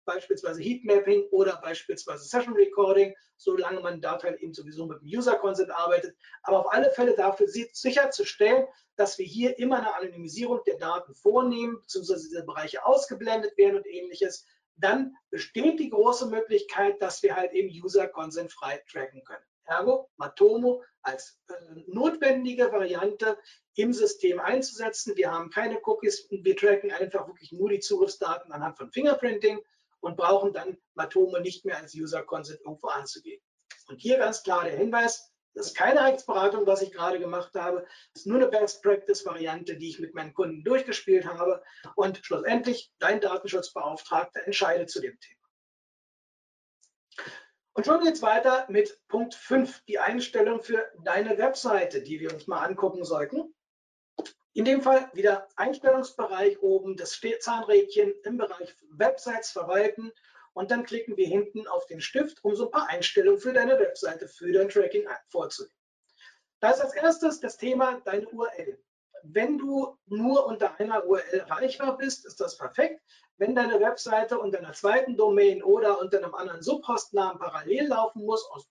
[0.06, 5.36] beispielsweise Heatmapping oder beispielsweise Session Recording, solange man dort halt eben sowieso mit dem User
[5.36, 6.16] Consent arbeitet.
[6.44, 11.80] Aber auf alle Fälle dafür sicherzustellen, dass wir hier immer eine Anonymisierung der Daten vornehmen,
[11.80, 17.52] beziehungsweise diese Bereiche ausgeblendet werden und ähnliches, dann besteht die große Möglichkeit, dass wir halt
[17.52, 19.44] eben User-Consent frei tracken können.
[19.64, 21.54] Ergo, Matomo als äh,
[21.88, 23.38] notwendige Variante
[23.74, 25.16] im System einzusetzen.
[25.16, 29.60] Wir haben keine Cookies, wir tracken einfach wirklich nur die Zugriffsdaten anhand von Fingerprinting
[30.00, 33.42] und brauchen dann Matomo nicht mehr als User-Consent irgendwo anzugeben.
[33.88, 37.86] Und hier ganz klar der Hinweis, das ist keine Rechtsberatung, was ich gerade gemacht habe.
[38.12, 41.62] Das ist nur eine Best-Practice-Variante, die ich mit meinen Kunden durchgespielt habe.
[41.94, 45.40] Und schlussendlich, dein Datenschutzbeauftragter entscheidet zu dem Thema.
[47.72, 52.34] Und schon geht es weiter mit Punkt 5, die Einstellung für deine Webseite, die wir
[52.34, 53.54] uns mal angucken sollten.
[54.52, 60.12] In dem Fall wieder Einstellungsbereich oben, das Zahnrädchen im Bereich Websites verwalten
[60.56, 63.78] und dann klicken wir hinten auf den Stift, um so ein paar Einstellungen für deine
[63.78, 65.74] Webseite, für dein Tracking vorzunehmen.
[66.60, 68.78] Da ist als erstes das Thema deine URL.
[69.22, 73.02] Wenn du nur unter einer URL erreichbar bist, ist das perfekt.
[73.36, 78.48] Wenn deine Webseite unter einer zweiten Domain oder unter einem anderen Subhostnamen parallel laufen muss,
[78.50, 78.66] aus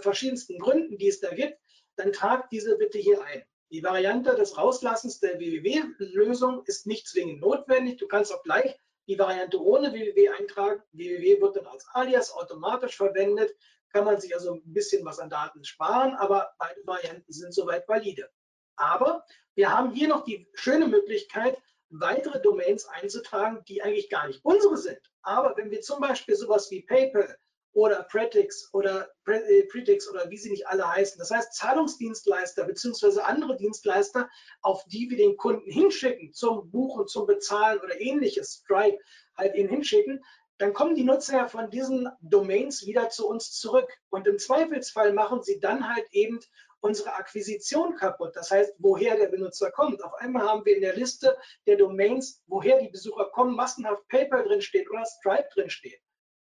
[0.00, 1.58] verschiedensten Gründen, die es da gibt,
[1.96, 3.42] dann tragt diese bitte hier ein.
[3.70, 7.96] Die Variante des Rauslassens der www-Lösung ist nicht zwingend notwendig.
[7.96, 10.82] Du kannst auch gleich die Variante ohne www eintragen.
[10.92, 13.54] www wird dann als Alias automatisch verwendet.
[13.92, 17.86] Kann man sich also ein bisschen was an Daten sparen, aber beide Varianten sind soweit
[17.88, 18.30] valide.
[18.76, 21.60] Aber wir haben hier noch die schöne Möglichkeit,
[21.90, 25.00] weitere Domains einzutragen, die eigentlich gar nicht unsere sind.
[25.22, 27.36] Aber wenn wir zum Beispiel sowas wie PayPal
[27.72, 31.18] oder Pretix oder äh, Pretix oder wie sie nicht alle heißen.
[31.18, 34.28] Das heißt, Zahlungsdienstleister beziehungsweise andere Dienstleister,
[34.60, 38.98] auf die wir den Kunden hinschicken zum Buchen, zum Bezahlen oder ähnliches, Stripe
[39.36, 40.22] halt eben hinschicken,
[40.58, 43.90] dann kommen die Nutzer ja von diesen Domains wieder zu uns zurück.
[44.10, 46.38] Und im Zweifelsfall machen sie dann halt eben
[46.80, 48.36] unsere Akquisition kaputt.
[48.36, 50.02] Das heißt, woher der Benutzer kommt.
[50.04, 54.44] Auf einmal haben wir in der Liste der Domains, woher die Besucher kommen, massenhaft PayPal
[54.44, 56.01] drinsteht oder Stripe drinsteht.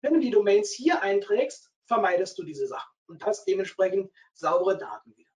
[0.03, 5.15] Wenn du die Domains hier einträgst, vermeidest du diese Sachen und hast dementsprechend saubere Daten
[5.15, 5.29] wieder.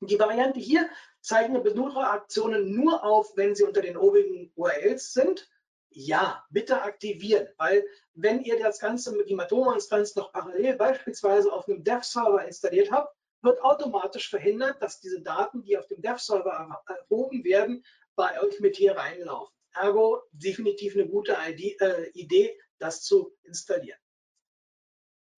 [0.00, 0.90] Die Variante hier
[1.20, 5.48] zeichnet Benutzeraktionen nur auf, wenn sie unter den obigen URLs sind.
[5.90, 11.68] Ja, bitte aktivieren, weil wenn ihr das Ganze mit die Matoma-Instanz noch parallel beispielsweise auf
[11.68, 17.44] einem Dev-Server installiert habt, wird automatisch verhindert, dass diese Daten, die auf dem Dev-Server erhoben
[17.44, 17.84] werden,
[18.16, 19.54] bei euch mit hier reinlaufen.
[19.74, 23.98] Ergo definitiv eine gute äh, Idee, das zu installieren.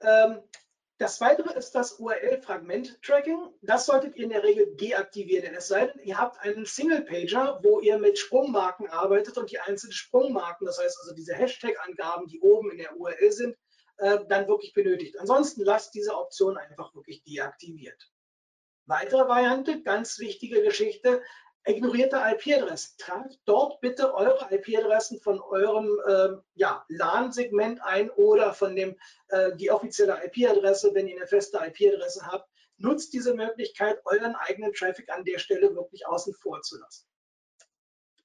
[0.00, 0.42] Ähm,
[0.98, 3.52] das weitere ist das URL-Fragment-Tracking.
[3.60, 7.80] Das solltet ihr in der Regel deaktivieren, es sei denn, ihr habt einen Single-Pager, wo
[7.80, 12.70] ihr mit Sprungmarken arbeitet und die einzelnen Sprungmarken, das heißt also diese Hashtag-Angaben, die oben
[12.70, 13.56] in der URL sind,
[13.98, 15.18] äh, dann wirklich benötigt.
[15.18, 18.10] Ansonsten lasst diese Option einfach wirklich deaktiviert.
[18.86, 21.22] Weitere Variante, ganz wichtige Geschichte,
[21.66, 22.96] ignorierte IP-Adressen.
[22.98, 28.96] Tragt dort bitte eure IP-Adressen von eurem äh, ja, LAN-Segment ein oder von dem
[29.28, 32.48] äh, die offizielle IP-Adresse, wenn ihr eine feste IP-Adresse habt.
[32.78, 37.06] Nutzt diese Möglichkeit, euren eigenen Traffic an der Stelle wirklich außen vor zu lassen.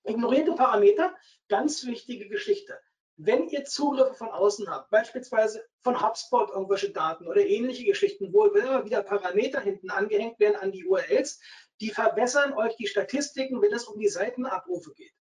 [0.04, 1.16] Ignorierte Parameter,
[1.48, 2.78] ganz wichtige Geschichte.
[3.18, 8.46] Wenn ihr Zugriffe von außen habt, beispielsweise von HubSpot irgendwelche Daten oder ähnliche Geschichten, wo
[8.46, 11.40] immer wieder Parameter hinten angehängt werden an die URLs,
[11.82, 15.14] die verbessern euch die Statistiken, wenn es um die Seitenabrufe geht.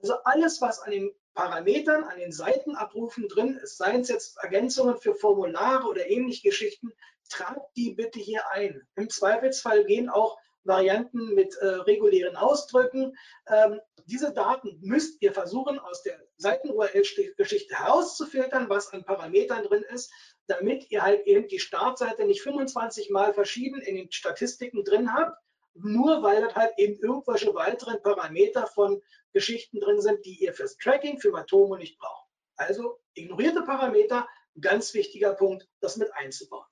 [0.00, 4.98] Also alles, was an den Parametern, an den Seitenabrufen drin ist, seien es jetzt Ergänzungen
[4.98, 6.92] für Formulare oder ähnliche Geschichten,
[7.28, 8.86] tragt die bitte hier ein.
[8.96, 13.16] Im Zweifelsfall gehen auch Varianten mit äh, regulären Ausdrücken.
[13.48, 20.12] Ähm, diese Daten müsst ihr versuchen, aus der Seiten-URL-Geschichte herauszufiltern, was an Parametern drin ist,
[20.46, 25.36] damit ihr halt eben die Startseite nicht 25 Mal verschieden in den Statistiken drin habt,
[25.78, 30.76] nur weil das halt eben irgendwelche weiteren Parameter von Geschichten drin sind, die ihr fürs
[30.76, 32.26] Tracking, für Matomo nicht braucht.
[32.56, 34.28] Also ignorierte Parameter,
[34.60, 36.66] ganz wichtiger Punkt, das mit einzubauen.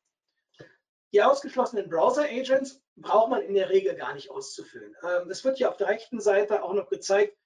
[1.13, 4.95] Die ausgeschlossenen Browser-Agents braucht man in der Regel gar nicht auszufüllen.
[5.29, 7.37] Es ähm, wird hier auf der rechten Seite auch noch gezeigt,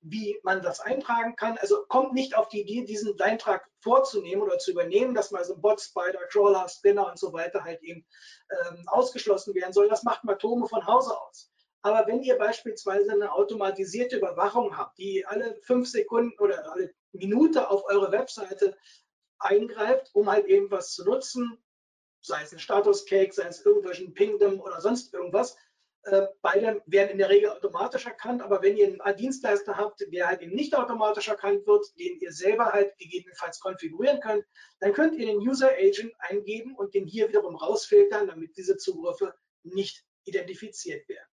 [0.00, 1.58] wie man das eintragen kann.
[1.58, 5.56] Also kommt nicht auf die Idee, diesen Eintrag vorzunehmen oder zu übernehmen, dass mal so
[5.56, 8.04] Bot, Spider, Crawler, Spinner und so weiter halt eben
[8.50, 9.88] ähm, ausgeschlossen werden soll.
[9.88, 11.52] Das macht Matome von Hause aus.
[11.82, 17.68] Aber wenn ihr beispielsweise eine automatisierte Überwachung habt, die alle fünf Sekunden oder alle Minute
[17.68, 18.76] auf eure Webseite
[19.40, 21.58] eingreift, um halt eben was zu nutzen,
[22.20, 25.56] sei es ein Status-Cake, sei es irgendwelchen Pingdom oder sonst irgendwas.
[26.04, 30.26] Äh, beide werden in der Regel automatisch erkannt, aber wenn ihr einen Dienstleister habt, der
[30.26, 34.44] halt eben nicht automatisch erkannt wird, den ihr selber halt gegebenenfalls konfigurieren könnt,
[34.80, 39.34] dann könnt ihr den User Agent eingeben und den hier wiederum rausfiltern, damit diese Zugriffe
[39.62, 41.28] nicht identifiziert werden.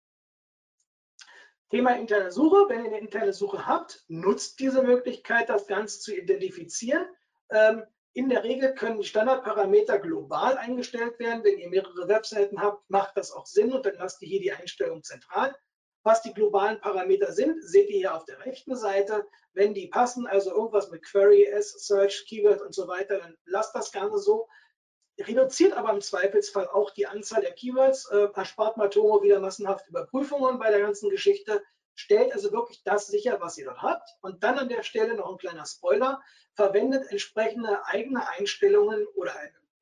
[1.70, 2.68] Thema interne Suche.
[2.68, 7.07] Wenn ihr eine interne Suche habt, nutzt diese Möglichkeit, das Ganze zu identifizieren.
[7.50, 7.85] Ähm,
[8.16, 11.44] in der Regel können die Standardparameter global eingestellt werden.
[11.44, 14.52] Wenn ihr mehrere Webseiten habt, macht das auch Sinn und dann lasst ihr hier die
[14.52, 15.55] Einstellung zentral.
[16.02, 19.26] Was die globalen Parameter sind, seht ihr hier auf der rechten Seite.
[19.52, 23.74] Wenn die passen, also irgendwas mit Query, S, Search, Keyword und so weiter, dann lasst
[23.74, 24.48] das gerne so.
[25.20, 30.59] Reduziert aber im Zweifelsfall auch die Anzahl der Keywords, äh, erspart Matomo wieder massenhaft Überprüfungen
[30.59, 31.62] bei der ganzen Geschichte.
[31.96, 34.09] Stellt also wirklich das sicher, was ihr dort habt.
[34.20, 36.22] Und dann an der Stelle noch ein kleiner Spoiler.
[36.54, 39.32] Verwendet entsprechende eigene Einstellungen oder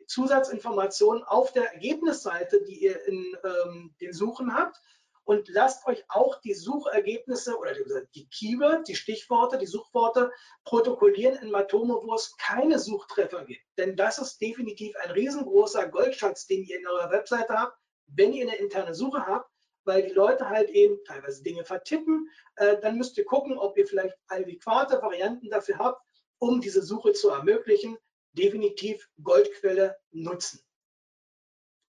[0.07, 4.81] Zusatzinformationen auf der Ergebnisseite, die ihr in ähm, den Suchen habt.
[5.25, 7.75] Und lasst euch auch die Suchergebnisse oder
[8.15, 10.31] die Keyword, die Stichworte, die Suchworte
[10.65, 13.63] protokollieren in Matomo, wo es keine Suchtreffer gibt.
[13.77, 18.47] Denn das ist definitiv ein riesengroßer Goldschatz, den ihr in eurer Webseite habt, wenn ihr
[18.47, 19.51] eine interne Suche habt
[19.85, 22.29] weil die Leute halt eben teilweise Dinge vertippen.
[22.57, 26.03] Äh, dann müsst ihr gucken, ob ihr vielleicht adäquate Varianten dafür habt,
[26.39, 27.97] um diese Suche zu ermöglichen.
[28.33, 30.61] Definitiv Goldquelle nutzen.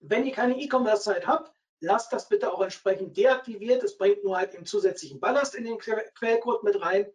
[0.00, 3.82] Wenn ihr keine E-Commerce-Zeit habt, lasst das bitte auch entsprechend deaktiviert.
[3.82, 7.06] Es bringt nur halt den zusätzlichen Ballast in den Quellcode mit rein.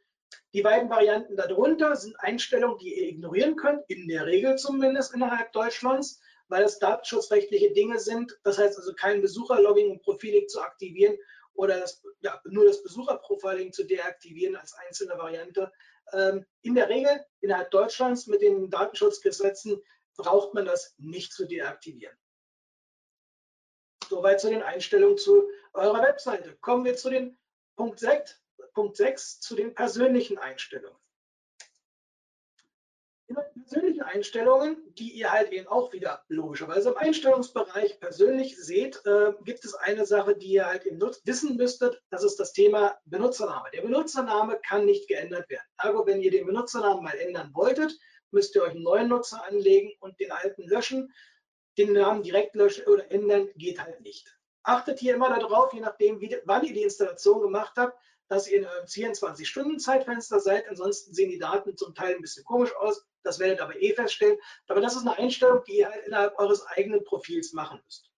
[0.53, 5.51] Die beiden Varianten darunter sind Einstellungen, die ihr ignorieren könnt, in der Regel zumindest innerhalb
[5.53, 8.37] Deutschlands, weil es datenschutzrechtliche Dinge sind.
[8.43, 11.17] Das heißt also kein Besucherlogging und Profiling zu aktivieren
[11.53, 15.71] oder das, ja, nur das Besucherprofiling zu deaktivieren als einzelne Variante.
[16.13, 19.81] Ähm, in der Regel innerhalb Deutschlands mit den Datenschutzgesetzen
[20.15, 22.17] braucht man das nicht zu deaktivieren.
[24.07, 26.55] Soweit zu den Einstellungen zu eurer Webseite.
[26.57, 27.37] Kommen wir zu den
[27.75, 28.41] Punkt 6,
[28.73, 30.97] Punkt 6 zu den persönlichen Einstellungen.
[33.27, 39.65] Persönlichen Einstellungen, die ihr halt eben auch wieder logischerweise im Einstellungsbereich persönlich seht, äh, gibt
[39.65, 42.01] es eine Sache, die ihr halt eben wissen müsstet.
[42.09, 43.69] Das ist das Thema Benutzername.
[43.73, 45.67] Der Benutzername kann nicht geändert werden.
[45.75, 47.97] Also wenn ihr den Benutzernamen mal ändern wolltet,
[48.31, 51.13] müsst ihr euch einen neuen Nutzer anlegen und den alten löschen.
[51.77, 54.37] Den Namen direkt löschen oder ändern geht halt nicht.
[54.63, 57.97] Achtet hier immer darauf, je nachdem, wie, wann ihr die Installation gemacht habt,
[58.29, 60.67] dass ihr in eurem 24-Stunden-Zeitfenster seid.
[60.67, 63.05] Ansonsten sehen die Daten zum Teil ein bisschen komisch aus.
[63.23, 64.37] Das werdet ihr aber eh feststellen.
[64.67, 68.11] Aber das ist eine Einstellung, die ihr halt innerhalb eures eigenen Profils machen müsst.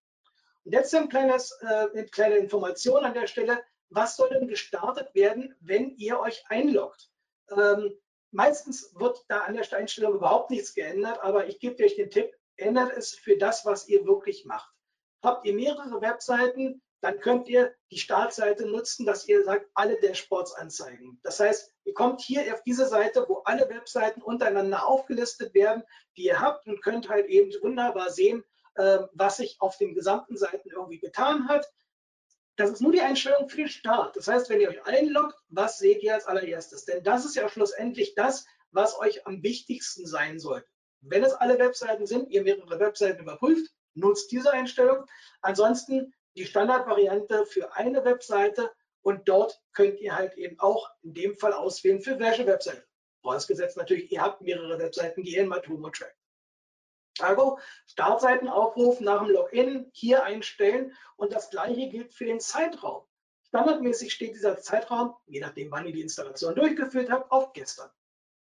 [0.66, 3.64] Und jetzt ein kleines, äh, eine kleine Information an der Stelle.
[3.90, 7.10] Was soll denn gestartet werden, wenn ihr euch einloggt?
[7.50, 7.98] Ähm,
[8.32, 12.32] meistens wird da an der Einstellung überhaupt nichts geändert, aber ich gebe euch den Tipp,
[12.58, 14.72] ändert es für das, was ihr wirklich macht.
[15.24, 20.54] Habt ihr mehrere Webseiten, dann könnt ihr die Startseite nutzen, dass ihr sagt, alle Dashboards
[20.54, 21.20] anzeigen.
[21.24, 25.84] Das heißt, ihr kommt hier auf diese Seite, wo alle Webseiten untereinander aufgelistet werden,
[26.18, 28.44] die ihr habt und könnt halt eben wunderbar sehen,
[28.76, 31.72] äh, was sich auf den gesamten Seiten irgendwie getan hat.
[32.58, 34.18] Das ist nur die Einstellung für den Start.
[34.18, 36.84] Das heißt, wenn ihr euch einloggt, was seht ihr als allererstes?
[36.84, 40.68] Denn das ist ja schlussendlich das, was euch am wichtigsten sein sollte.
[41.02, 45.06] Wenn es alle Webseiten sind, ihr mehrere Webseiten überprüft, nutzt diese Einstellung.
[45.42, 51.38] Ansonsten die Standardvariante für eine Webseite und dort könnt ihr halt eben auch in dem
[51.38, 52.86] Fall auswählen, für welche Webseite.
[53.22, 56.16] Vorausgesetzt natürlich, ihr habt mehrere Webseiten, die ihr in Matomo trackt.
[57.20, 63.04] Also Startseitenaufruf nach dem Login hier einstellen und das gleiche gilt für den Zeitraum.
[63.48, 67.90] Standardmäßig steht dieser Zeitraum, je nachdem wann ihr die Installation durchgeführt habt, auf gestern.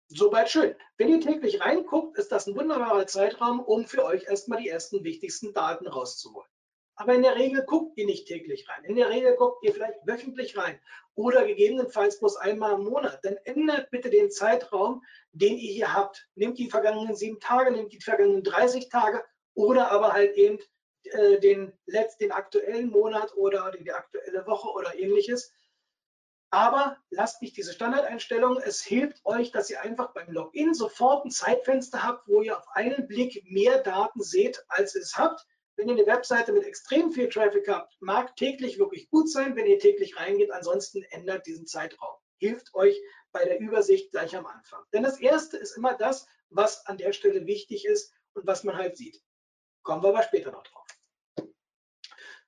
[0.08, 0.74] Soweit schön.
[0.96, 5.04] Wenn ihr täglich reinguckt, ist das ein wunderbarer Zeitraum, um für euch erstmal die ersten
[5.04, 6.48] wichtigsten Daten rauszuholen.
[7.00, 8.82] Aber in der Regel guckt ihr nicht täglich rein.
[8.82, 10.80] In der Regel guckt ihr vielleicht wöchentlich rein
[11.14, 13.20] oder gegebenenfalls bloß einmal im Monat.
[13.24, 16.28] Dann ändert bitte den Zeitraum, den ihr hier habt.
[16.34, 20.58] Nehmt die vergangenen sieben Tage, nehmt die vergangenen 30 Tage oder aber halt eben
[21.04, 25.52] äh, den, letzten, aktuellen Monat oder die, die aktuelle Woche oder ähnliches.
[26.50, 28.56] Aber lasst nicht diese Standardeinstellung.
[28.56, 32.66] Es hilft euch, dass ihr einfach beim Login sofort ein Zeitfenster habt, wo ihr auf
[32.72, 35.46] einen Blick mehr Daten seht, als ihr es habt
[35.78, 39.66] wenn ihr eine Webseite mit extrem viel Traffic habt, mag täglich wirklich gut sein, wenn
[39.66, 40.50] ihr täglich reingeht.
[40.50, 42.16] Ansonsten ändert diesen Zeitraum.
[42.38, 44.82] Hilft euch bei der Übersicht gleich am Anfang.
[44.92, 48.76] Denn das erste ist immer das, was an der Stelle wichtig ist und was man
[48.76, 49.22] halt sieht.
[49.82, 50.86] Kommen wir aber später noch drauf.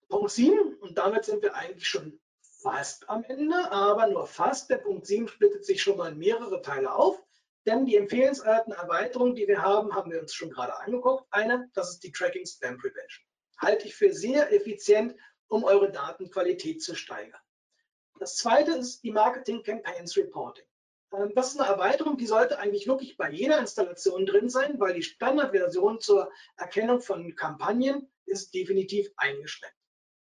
[0.09, 4.71] Punkt 7, und damit sind wir eigentlich schon fast am Ende, aber nur fast.
[4.71, 7.23] Der Punkt 7 splittet sich schon mal in mehrere Teile auf.
[7.67, 11.27] Denn die empfehlenswerten Erweiterungen, die wir haben, haben wir uns schon gerade angeguckt.
[11.31, 13.25] Eine, das ist die Tracking Spam Prevention.
[13.59, 15.15] Halte ich für sehr effizient,
[15.49, 17.41] um eure Datenqualität zu steigern.
[18.19, 20.65] Das zweite ist die Marketing Campaigns Reporting.
[21.13, 24.95] Ähm, das ist eine Erweiterung, die sollte eigentlich wirklich bei jeder Installation drin sein, weil
[24.95, 29.77] die Standardversion zur Erkennung von Kampagnen ist definitiv eingeschränkt.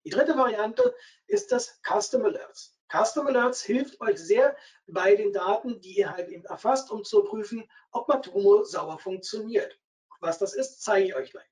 [0.04, 2.75] Die dritte Variante ist das Custom Alerts.
[2.92, 4.56] Custom Alerts hilft euch sehr
[4.88, 9.80] bei den Daten, die ihr halt eben erfasst, um zu prüfen, ob Matomo sauber funktioniert.
[10.20, 11.50] Was das ist, zeige ich euch gleich.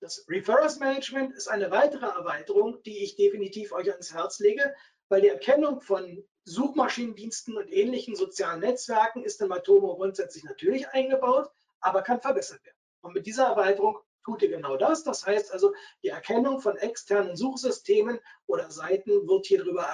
[0.00, 4.74] Das Referrals Management ist eine weitere Erweiterung, die ich definitiv euch ans Herz lege,
[5.08, 11.50] weil die Erkennung von Suchmaschinendiensten und ähnlichen sozialen Netzwerken ist in Matomo grundsätzlich natürlich eingebaut,
[11.80, 12.76] aber kann verbessert werden.
[13.00, 15.04] Und mit dieser Erweiterung tut ihr genau das.
[15.04, 19.86] Das heißt also, die Erkennung von externen Suchsystemen oder Seiten wird hier drüber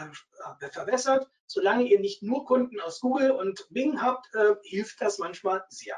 [0.61, 1.29] äh, verbessert.
[1.47, 5.97] Solange ihr nicht nur Kunden aus Google und Bing habt, äh, hilft das manchmal sehr.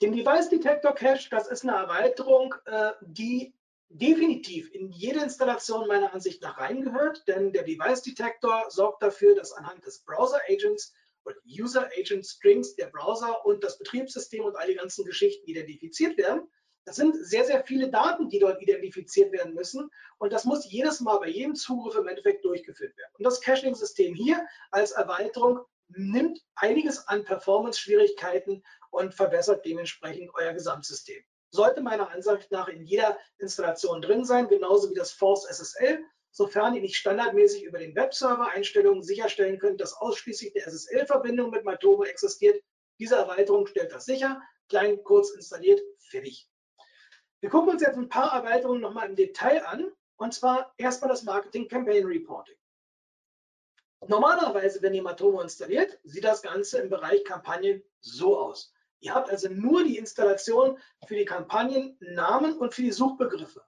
[0.00, 3.54] Den Device Detector Cache, das ist eine Erweiterung, äh, die
[3.88, 9.52] definitiv in jede Installation meiner Ansicht nach reingehört, denn der Device Detector sorgt dafür, dass
[9.52, 10.92] anhand des Browser Agents
[11.24, 16.16] oder User Agent Strings, der Browser und das Betriebssystem und all die ganzen Geschichten identifiziert
[16.18, 16.48] werden.
[16.86, 19.88] Das sind sehr, sehr viele Daten, die dort identifiziert werden müssen.
[20.18, 23.12] Und das muss jedes Mal bei jedem Zugriff im Endeffekt durchgeführt werden.
[23.16, 31.22] Und das Caching-System hier als Erweiterung nimmt einiges an Performance-Schwierigkeiten und verbessert dementsprechend euer Gesamtsystem.
[31.50, 36.04] sollte meiner Ansicht nach in jeder Installation drin sein, genauso wie das Force SSL,
[36.34, 42.04] sofern ihr nicht standardmäßig über den Webserver-Einstellungen sicherstellen könnt, dass ausschließlich eine SSL-Verbindung mit Matomo
[42.04, 42.60] existiert.
[42.98, 46.48] Diese Erweiterung stellt das sicher, klein, kurz installiert, fertig.
[47.40, 51.22] Wir gucken uns jetzt ein paar Erweiterungen nochmal im Detail an, und zwar erstmal das
[51.22, 52.56] Marketing Campaign Reporting.
[54.08, 58.74] Normalerweise, wenn ihr Matomo installiert, sieht das Ganze im Bereich Kampagnen so aus.
[58.98, 63.62] Ihr habt also nur die Installation für die Kampagnen, Namen und für die Suchbegriffe.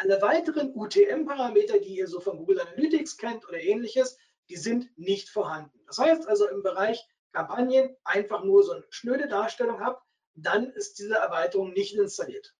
[0.00, 4.16] Alle weiteren UTM-Parameter, die ihr so von Google Analytics kennt oder ähnliches,
[4.48, 5.76] die sind nicht vorhanden.
[5.88, 11.00] Das heißt also im Bereich Kampagnen einfach nur so eine schnöde Darstellung habt, dann ist
[11.00, 12.54] diese Erweiterung nicht installiert.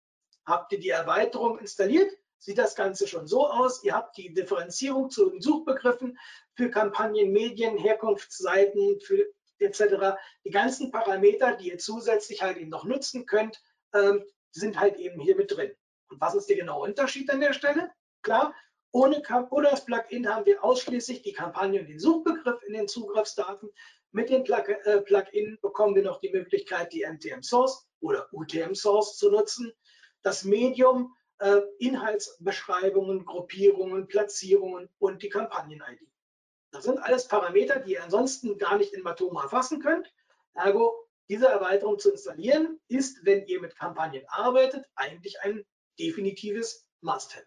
[0.46, 3.84] Habt ihr die Erweiterung installiert, sieht das Ganze schon so aus.
[3.84, 6.18] Ihr habt die Differenzierung zu den Suchbegriffen
[6.56, 8.98] für Kampagnen, Medien, Herkunftsseiten,
[9.60, 10.18] etc.
[10.44, 13.62] Die ganzen Parameter, die ihr zusätzlich halt eben noch nutzen könnt,
[13.94, 15.70] ähm, sind halt eben hier mit drin.
[16.08, 17.90] Und was ist der genaue Unterschied an der Stelle?
[18.22, 18.54] Klar,
[18.92, 23.70] ohne, ohne das Plugin haben wir ausschließlich die Kampagne und den Suchbegriff in den Zugriffsdaten.
[24.12, 29.16] Mit dem äh, Plugin bekommen wir noch die Möglichkeit, die NTM Source oder UTM Source
[29.16, 29.72] zu nutzen.
[30.22, 36.08] Das Medium, äh, Inhaltsbeschreibungen, Gruppierungen, Platzierungen und die Kampagnen-ID.
[36.70, 40.12] Das sind alles Parameter, die ihr ansonsten gar nicht in Matoma erfassen könnt.
[40.54, 40.94] Ergo,
[41.28, 45.64] diese Erweiterung zu installieren, ist, wenn ihr mit Kampagnen arbeitet, eigentlich ein
[45.98, 47.46] definitives Must-Have.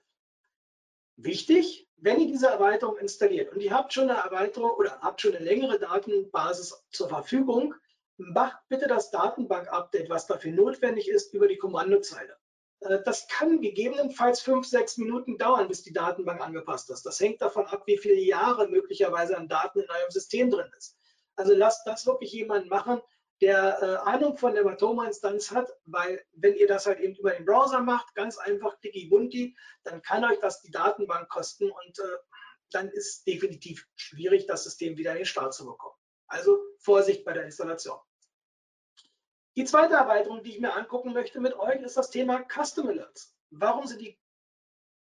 [1.17, 5.35] Wichtig, wenn ihr diese Erweiterung installiert und ihr habt schon eine Erweiterung oder habt schon
[5.35, 7.75] eine längere Datenbasis zur Verfügung,
[8.17, 12.35] macht bitte das Datenbank-Update, was dafür notwendig ist, über die Kommandozeile.
[12.81, 17.05] Äh, das kann gegebenenfalls fünf, sechs Minuten dauern, bis die Datenbank angepasst ist.
[17.05, 20.97] Das hängt davon ab, wie viele Jahre möglicherweise an Daten in eurem System drin ist.
[21.35, 23.01] Also lasst das wirklich jemand machen,
[23.41, 27.45] der äh, Ahnung von der Matoma-Instanz hat, weil wenn ihr das halt eben über den
[27.45, 32.17] Browser macht, ganz einfach dicky bunti, dann kann euch das die Datenbank kosten und äh,
[32.69, 35.95] dann ist definitiv schwierig, das System wieder in den Start zu bekommen.
[36.27, 37.99] Also Vorsicht bei der Installation.
[39.57, 43.35] Die zweite Erweiterung, die ich mir angucken möchte mit euch, ist das Thema Custom Alerts.
[43.49, 44.17] Warum sind die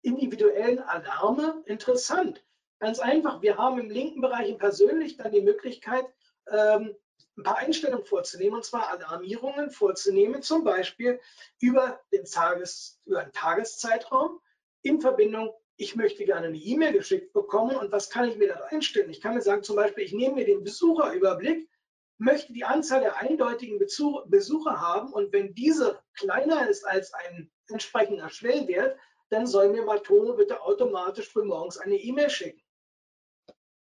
[0.03, 2.45] individuellen Alarme interessant?
[2.79, 6.05] Ganz einfach, wir haben im linken Bereich persönlich dann die Möglichkeit,
[6.51, 6.95] ähm,
[7.37, 11.19] ein paar Einstellungen vorzunehmen, und zwar Alarmierungen vorzunehmen, zum Beispiel
[11.59, 14.39] über den, Tages, über den Tageszeitraum
[14.81, 18.55] in Verbindung, ich möchte gerne eine E-Mail geschickt bekommen und was kann ich mir da
[18.69, 19.11] einstellen?
[19.11, 21.69] Ich kann mir sagen, zum Beispiel, ich nehme mir den Besucherüberblick,
[22.17, 28.29] möchte die Anzahl der eindeutigen Besucher haben und wenn diese kleiner ist als ein entsprechender
[28.29, 28.97] Schwellwert,
[29.29, 32.61] dann soll mir Matomo bitte automatisch für morgens eine E-Mail schicken.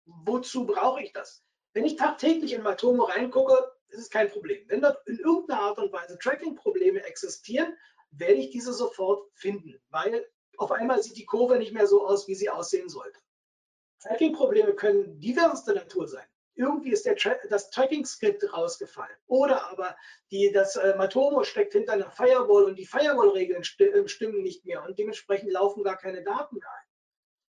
[0.05, 1.43] Wozu brauche ich das?
[1.73, 4.63] Wenn ich tagtäglich in Matomo reingucke, ist es kein Problem.
[4.67, 7.77] Wenn dort in irgendeiner Art und Weise Tracking-Probleme existieren,
[8.11, 10.25] werde ich diese sofort finden, weil
[10.57, 13.19] auf einmal sieht die Kurve nicht mehr so aus, wie sie aussehen sollte.
[14.01, 16.25] Tracking-Probleme können diverseste Natur sein.
[16.55, 19.15] Irgendwie ist Tra das Tracking-Skript rausgefallen.
[19.27, 19.95] Oder aber
[20.31, 24.65] die, das äh, Matomo steckt hinter einer Firewall und die Firewall-Regeln st äh, stimmen nicht
[24.65, 26.85] mehr und dementsprechend laufen gar keine Daten ein.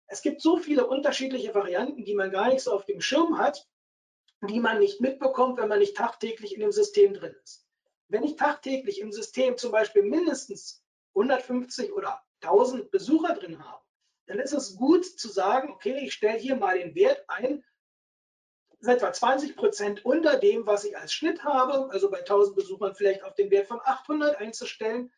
[0.07, 3.67] Es gibt so viele unterschiedliche Varianten, die man gar nicht so auf dem Schirm hat,
[4.41, 7.65] die man nicht mitbekommt, wenn man nicht tagtäglich in dem System drin ist.
[8.07, 10.83] Wenn ich tagtäglich im System zum Beispiel mindestens
[11.15, 13.83] 150 oder 1000 Besucher drin habe,
[14.27, 17.63] dann ist es gut zu sagen, okay, ich stelle hier mal den Wert ein,
[18.81, 23.23] etwa 20 Prozent unter dem, was ich als Schnitt habe, also bei 1000 Besuchern vielleicht
[23.23, 25.11] auf den Wert von 800 einzustellen.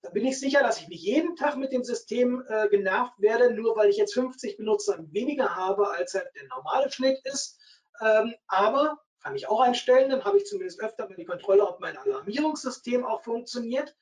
[0.00, 3.52] Da bin ich sicher, dass ich nicht jeden Tag mit dem System äh, genervt werde,
[3.52, 7.60] nur weil ich jetzt 50 Benutzer weniger habe, als halt der normale Schnitt ist.
[8.00, 11.80] Ähm, aber kann ich auch einstellen, dann habe ich zumindest öfter mal die Kontrolle, ob
[11.80, 13.96] mein Alarmierungssystem auch funktioniert.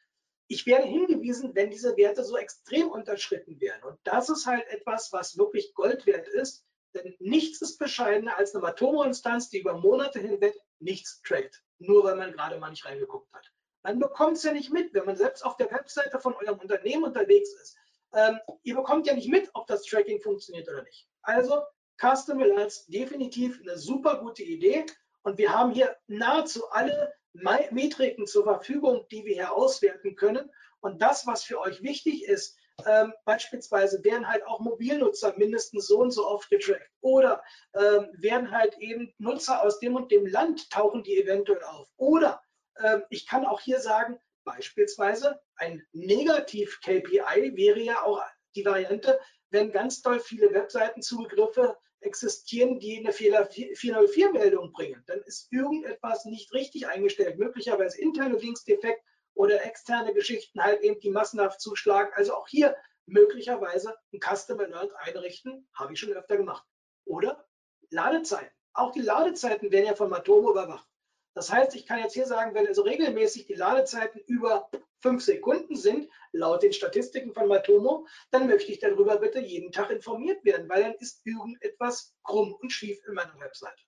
[0.46, 3.84] Ich werde hingewiesen, wenn diese Werte so extrem unterschritten werden.
[3.84, 6.64] Und das ist halt etwas, was wirklich Gold wert ist,
[6.94, 12.16] denn nichts ist bescheidener als eine Matomo-Instanz, die über Monate hinweg nichts trackt, nur weil
[12.16, 13.52] man gerade mal nicht reingeguckt hat.
[13.82, 17.04] Man bekommt es ja nicht mit, wenn man selbst auf der Webseite von eurem Unternehmen
[17.04, 17.76] unterwegs ist.
[18.12, 21.08] Ähm, ihr bekommt ja nicht mit, ob das Tracking funktioniert oder nicht.
[21.22, 21.62] Also
[22.00, 24.86] Custom Alerts definitiv eine super gute Idee.
[25.22, 30.50] Und wir haben hier nahezu alle Metriken zur Verfügung, die wir hier auswerten können.
[30.80, 35.98] Und das, was für euch wichtig ist, ähm, beispielsweise werden halt auch Mobilnutzer mindestens so
[35.98, 37.42] und so oft getrackt oder
[37.74, 41.88] ähm, werden halt eben Nutzer aus dem und dem Land tauchen die eventuell auf.
[41.98, 42.42] Oder
[42.82, 48.22] ähm, ich kann auch hier sagen, beispielsweise ein Negativ-KPI wäre ja auch
[48.54, 49.20] die Variante,
[49.50, 55.02] wenn ganz doll viele Webseitenzugriffe existieren, die eine Fehler 404-Meldung bringen.
[55.06, 59.02] Dann ist irgendetwas nicht richtig eingestellt, möglicherweise interne Linksdefekt
[59.34, 62.10] oder externe Geschichten halt eben, die massenhaft zuschlagen.
[62.14, 62.76] Also auch hier
[63.06, 66.66] möglicherweise ein Customer Alert einrichten, habe ich schon öfter gemacht.
[67.04, 67.46] Oder
[67.90, 68.50] Ladezeiten.
[68.72, 70.89] Auch die Ladezeiten werden ja von Matomo überwacht.
[71.34, 74.68] Das heißt, ich kann jetzt hier sagen, wenn also regelmäßig die Ladezeiten über
[75.00, 79.90] fünf Sekunden sind, laut den Statistiken von Matomo, dann möchte ich darüber bitte jeden Tag
[79.90, 83.82] informiert werden, weil dann ist irgendetwas krumm und schief in meiner Webseite.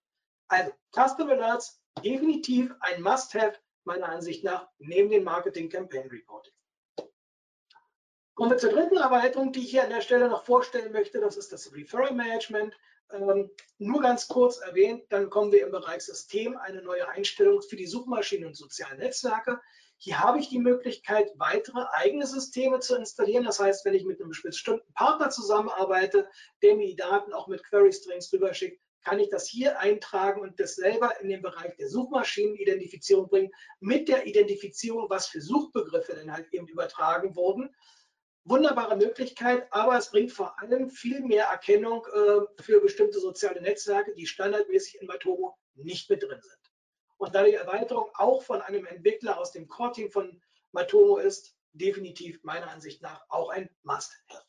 [0.49, 6.53] Also Custom Alerts definitiv ein Must-Have meiner Ansicht nach neben dem Marketing Campaign Reporting.
[8.35, 11.21] Kommen wir zur dritten Erweiterung, die ich hier an der Stelle noch vorstellen möchte.
[11.21, 12.75] Das ist das Referral Management.
[13.11, 17.77] Ähm, nur ganz kurz erwähnt, dann kommen wir im Bereich System eine neue Einstellung für
[17.77, 19.61] die Suchmaschinen und sozialen Netzwerke.
[19.99, 23.45] Hier habe ich die Möglichkeit, weitere eigene Systeme zu installieren.
[23.45, 26.29] Das heißt, wenn ich mit einem bestimmten Partner zusammenarbeite,
[26.63, 30.41] der mir die Daten auch mit Query Strings rüber schickt, kann ich das hier eintragen
[30.41, 36.15] und das selber in den Bereich der Suchmaschinenidentifizierung bringen, mit der Identifizierung, was für Suchbegriffe
[36.15, 37.75] denn halt eben übertragen wurden
[38.45, 44.15] wunderbare Möglichkeit, aber es bringt vor allem viel mehr Erkennung äh, für bestimmte soziale Netzwerke,
[44.15, 46.73] die standardmäßig in Matomo nicht mit drin sind.
[47.19, 52.43] Und da die Erweiterung auch von einem Entwickler aus dem Core-Team von Matomo ist, definitiv
[52.43, 54.45] meiner Ansicht nach auch ein Must-Have.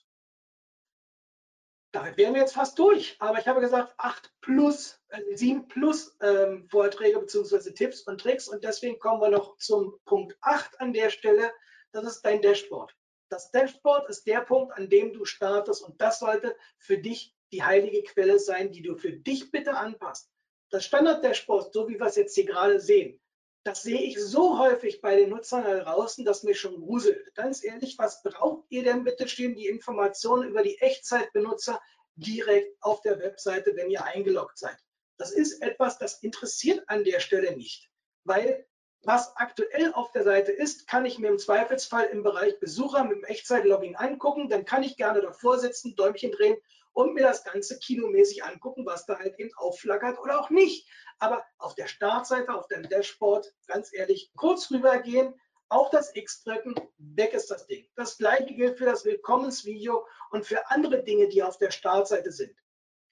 [1.92, 6.18] Damit wären wir jetzt fast durch, aber ich habe gesagt, 8 plus, äh, 7 plus
[6.22, 7.72] ähm, Vorträge bzw.
[7.72, 11.52] Tipps und Tricks und deswegen kommen wir noch zum Punkt 8 an der Stelle.
[11.92, 12.96] Das ist dein Dashboard.
[13.34, 17.64] Das Dashboard ist der Punkt, an dem du startest und das sollte für dich die
[17.64, 20.30] heilige Quelle sein, die du für dich bitte anpasst.
[20.70, 23.20] Das Standard-Dashboard, so wie wir es jetzt hier gerade sehen,
[23.64, 27.34] das sehe ich so häufig bei den Nutzern da draußen, dass mir schon gruselt.
[27.34, 31.82] Ganz ehrlich, was braucht ihr denn bitte stehen die Informationen über die Echtzeitbenutzer
[32.16, 34.78] direkt auf der Webseite, wenn ihr eingeloggt seid?
[35.18, 37.90] Das ist etwas, das interessiert an der Stelle nicht,
[38.26, 38.68] weil
[39.06, 43.18] was aktuell auf der Seite ist, kann ich mir im Zweifelsfall im Bereich Besucher mit
[43.18, 44.50] dem Echtzeit-Login angucken.
[44.50, 46.58] Dann kann ich gerne davor sitzen, Däumchen drehen
[46.94, 50.88] und mir das Ganze kinomäßig angucken, was da halt eben aufflackert oder auch nicht.
[51.20, 55.34] Aber auf der Startseite, auf dem Dashboard, ganz ehrlich, kurz rübergehen,
[55.70, 57.90] auf das X drücken, weg ist das Ding.
[57.96, 62.56] Das gleiche gilt für das Willkommensvideo und für andere Dinge, die auf der Startseite sind.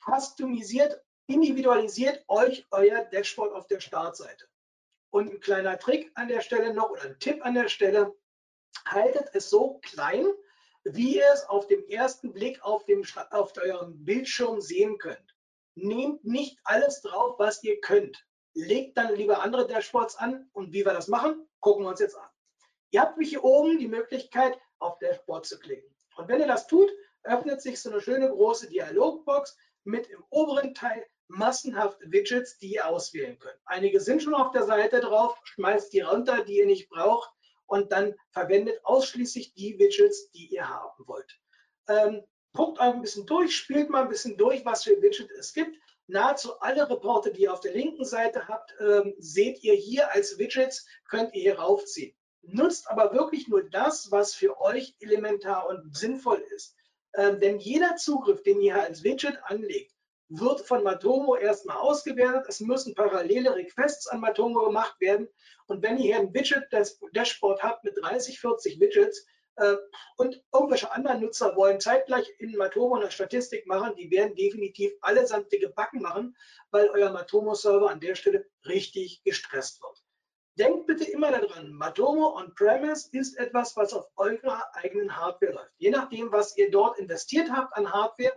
[0.05, 4.50] Customisiert, individualisiert euch euer Dashboard auf der Startseite.
[5.11, 8.15] Und ein kleiner Trick an der Stelle noch oder ein Tipp an der Stelle,
[8.85, 10.25] haltet es so klein,
[10.83, 15.35] wie ihr es auf dem ersten Blick auf, dem, auf eurem Bildschirm sehen könnt.
[15.75, 18.25] Nehmt nicht alles drauf, was ihr könnt.
[18.53, 22.17] Legt dann lieber andere Dashboards an und wie wir das machen, gucken wir uns jetzt
[22.17, 22.29] an.
[22.91, 25.95] Ihr habt hier oben die Möglichkeit, auf Dashboard zu klicken.
[26.17, 26.91] Und wenn ihr das tut,
[27.23, 32.87] öffnet sich so eine schöne große Dialogbox mit im oberen Teil massenhaft Widgets, die ihr
[32.87, 33.57] auswählen könnt.
[33.65, 37.31] Einige sind schon auf der Seite drauf, schmeißt die runter, die ihr nicht braucht
[37.65, 41.39] und dann verwendet ausschließlich die Widgets, die ihr haben wollt.
[41.87, 42.23] Ähm,
[42.53, 45.77] guckt auch ein bisschen durch, spielt mal ein bisschen durch, was für Widgets es gibt.
[46.07, 50.37] Nahezu alle Reporte, die ihr auf der linken Seite habt, ähm, seht ihr hier als
[50.37, 52.13] Widgets, könnt ihr hier raufziehen.
[52.41, 56.75] Nutzt aber wirklich nur das, was für euch elementar und sinnvoll ist.
[57.13, 59.93] Ähm, denn jeder Zugriff, den ihr als Widget anlegt,
[60.31, 62.45] wird von Matomo erstmal ausgewertet.
[62.47, 65.27] Es müssen parallele Requests an Matomo gemacht werden.
[65.67, 69.25] Und wenn ihr hier ein Widget-Dashboard habt mit 30, 40 Widgets
[69.57, 69.75] äh,
[70.15, 75.51] und irgendwelche anderen Nutzer wollen zeitgleich in Matomo eine Statistik machen, die werden definitiv allesamt
[75.51, 76.37] dicke Backen machen,
[76.71, 80.01] weil euer Matomo-Server an der Stelle richtig gestresst wird.
[80.57, 85.71] Denkt bitte immer daran, Matomo On-Premise ist etwas, was auf eurer eigenen Hardware läuft.
[85.77, 88.33] Je nachdem, was ihr dort investiert habt an Hardware,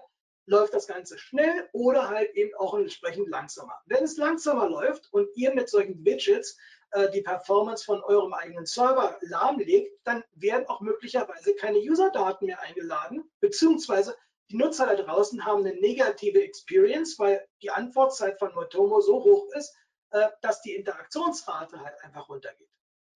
[0.47, 3.81] läuft das Ganze schnell oder halt eben auch entsprechend langsamer.
[3.87, 6.57] Wenn es langsamer läuft und ihr mit solchen Widgets
[6.93, 12.61] äh, die Performance von eurem eigenen Server lahmlegt, dann werden auch möglicherweise keine User-Daten mehr
[12.61, 14.17] eingeladen, beziehungsweise
[14.51, 19.49] die Nutzer da draußen haben eine negative Experience, weil die Antwortzeit von Motomo so hoch
[19.55, 19.75] ist,
[20.11, 22.69] äh, dass die Interaktionsrate halt einfach runtergeht.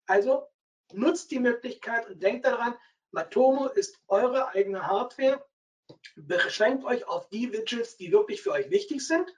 [0.06, 0.48] Also
[0.92, 2.74] nutzt die Möglichkeit und denkt daran,
[3.10, 5.44] Matomo ist eure eigene Hardware
[6.16, 9.32] beschränkt euch auf die Widgets, die wirklich für euch wichtig sind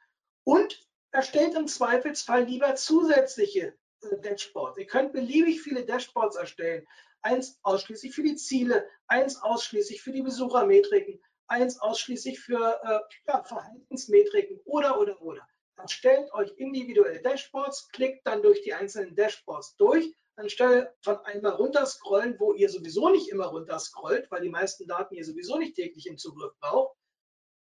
[0.44, 4.78] und erstellt im Zweifelsfall lieber zusätzliche äh, Dashboards.
[4.78, 6.86] Ihr könnt beliebig viele Dashboards erstellen.
[7.22, 13.42] Eins ausschließlich für die Ziele, eins ausschließlich für die Besuchermetriken, eins ausschließlich für äh, ja,
[13.42, 15.46] Verhaltensmetriken oder, oder, oder.
[15.76, 22.38] Erstellt euch individuelle Dashboards, klickt dann durch die einzelnen Dashboards durch anstelle von einmal runterscrollen,
[22.38, 26.18] wo ihr sowieso nicht immer runterscrollt, weil die meisten Daten ihr sowieso nicht täglich im
[26.18, 26.96] Zugriff braucht,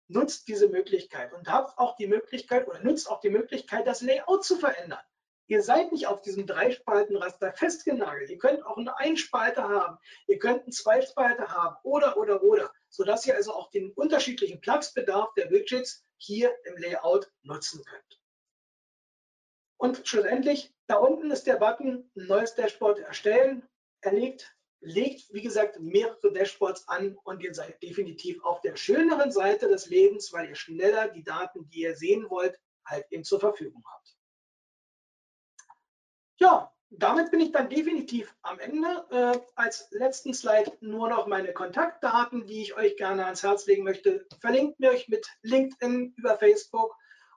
[0.09, 4.45] nutzt diese Möglichkeit und habt auch die Möglichkeit oder nutzt auch die Möglichkeit, das Layout
[4.45, 5.01] zu verändern.
[5.47, 8.31] Ihr seid nicht auf diesem Dreispaltenraster festgenagelt.
[8.31, 13.27] Ihr könnt auch eine Einspalte haben, ihr könnt eine Zweispalte haben oder, oder, oder, sodass
[13.27, 18.21] ihr also auch den unterschiedlichen Platzbedarf der Widgets hier im Layout nutzen könnt.
[19.77, 23.67] Und schlussendlich, da unten ist der Button Neues Dashboard erstellen.
[24.03, 29.33] Er legt, legt, wie gesagt, mehrere Dashboards an und ihr seid definitiv auf der schöneren
[29.33, 33.41] Seite des Lebens, weil ihr schneller die Daten, die ihr sehen wollt, halt eben zur
[33.41, 34.17] Verfügung habt.
[36.39, 39.07] Ja, damit bin ich dann definitiv am Ende.
[39.11, 43.85] Äh, als letzten Slide nur noch meine Kontaktdaten, die ich euch gerne ans Herz legen
[43.85, 44.27] möchte.
[44.41, 46.95] Verlinkt mir euch mit LinkedIn über Facebook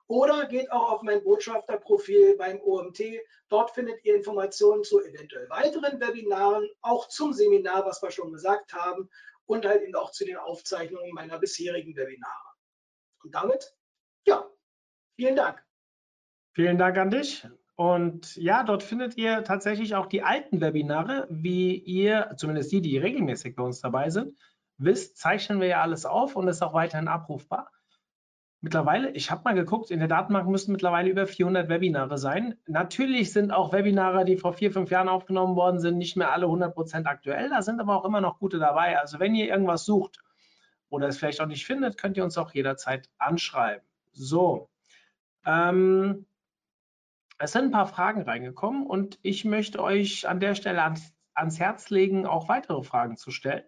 [0.08, 3.00] oder geht auch auf mein Botschafterprofil beim OMT.
[3.48, 8.72] Dort findet ihr Informationen zu eventuell weiteren Webinaren, auch zum Seminar, was wir schon gesagt
[8.72, 9.08] haben,
[9.46, 12.32] und halt eben auch zu den Aufzeichnungen meiner bisherigen Webinare.
[13.22, 13.74] Und damit,
[14.26, 14.48] ja,
[15.16, 15.62] vielen Dank.
[16.54, 17.46] Vielen Dank an dich.
[17.76, 22.98] Und ja, dort findet ihr tatsächlich auch die alten Webinare, wie ihr, zumindest die, die
[22.98, 24.36] regelmäßig bei uns dabei sind,
[24.78, 27.70] wisst, zeichnen wir ja alles auf und ist auch weiterhin abrufbar.
[28.60, 32.56] Mittlerweile, ich habe mal geguckt, in der Datenbank müssten mittlerweile über 400 Webinare sein.
[32.66, 36.46] Natürlich sind auch Webinare, die vor vier, fünf Jahren aufgenommen worden sind, nicht mehr alle
[36.46, 37.50] 100% aktuell.
[37.50, 38.98] Da sind aber auch immer noch gute dabei.
[38.98, 40.24] Also wenn ihr irgendwas sucht
[40.88, 43.86] oder es vielleicht auch nicht findet, könnt ihr uns auch jederzeit anschreiben.
[44.12, 44.68] So,
[45.46, 46.26] ähm,
[47.38, 51.60] es sind ein paar Fragen reingekommen und ich möchte euch an der Stelle ans, ans
[51.60, 53.64] Herz legen, auch weitere Fragen zu stellen.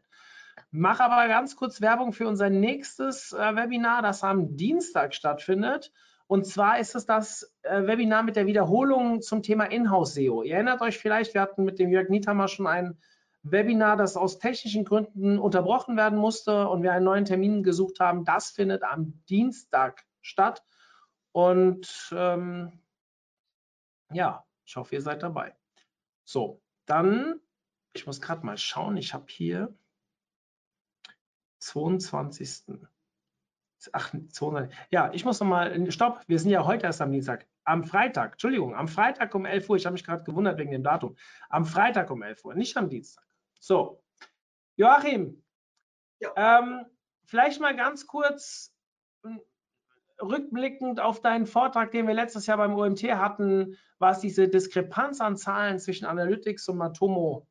[0.73, 5.93] Mache aber ganz kurz Werbung für unser nächstes äh, Webinar, das am Dienstag stattfindet.
[6.29, 10.45] Und zwar ist es das äh, Webinar mit der Wiederholung zum Thema Inhouse-SEO.
[10.45, 12.97] Ihr erinnert euch vielleicht, wir hatten mit dem Jörg Niethammer schon ein
[13.43, 18.25] Webinar, das aus technischen Gründen unterbrochen werden musste und wir einen neuen Termin gesucht haben.
[18.25, 20.63] Das findet am Dienstag statt.
[21.33, 22.81] Und ähm,
[24.13, 25.57] ja, ich hoffe, ihr seid dabei.
[26.23, 27.41] So, dann,
[27.93, 29.75] ich muss gerade mal schauen, ich habe hier
[31.61, 32.65] 22.
[33.93, 34.77] Ach, 22.
[34.91, 37.47] Ja, ich muss noch mal, stopp, wir sind ja heute erst am Dienstag.
[37.65, 40.83] Am Freitag, Entschuldigung, am Freitag um 11 Uhr, ich habe mich gerade gewundert wegen dem
[40.83, 41.17] Datum.
[41.49, 43.25] Am Freitag um 11 Uhr, nicht am Dienstag.
[43.59, 44.03] So,
[44.77, 45.43] Joachim,
[46.19, 46.33] ja.
[46.37, 46.87] ähm,
[47.25, 48.75] vielleicht mal ganz kurz
[50.21, 55.37] rückblickend auf deinen Vortrag, den wir letztes Jahr beim OMT hatten, was diese Diskrepanz an
[55.37, 57.47] Zahlen zwischen Analytics und Matomo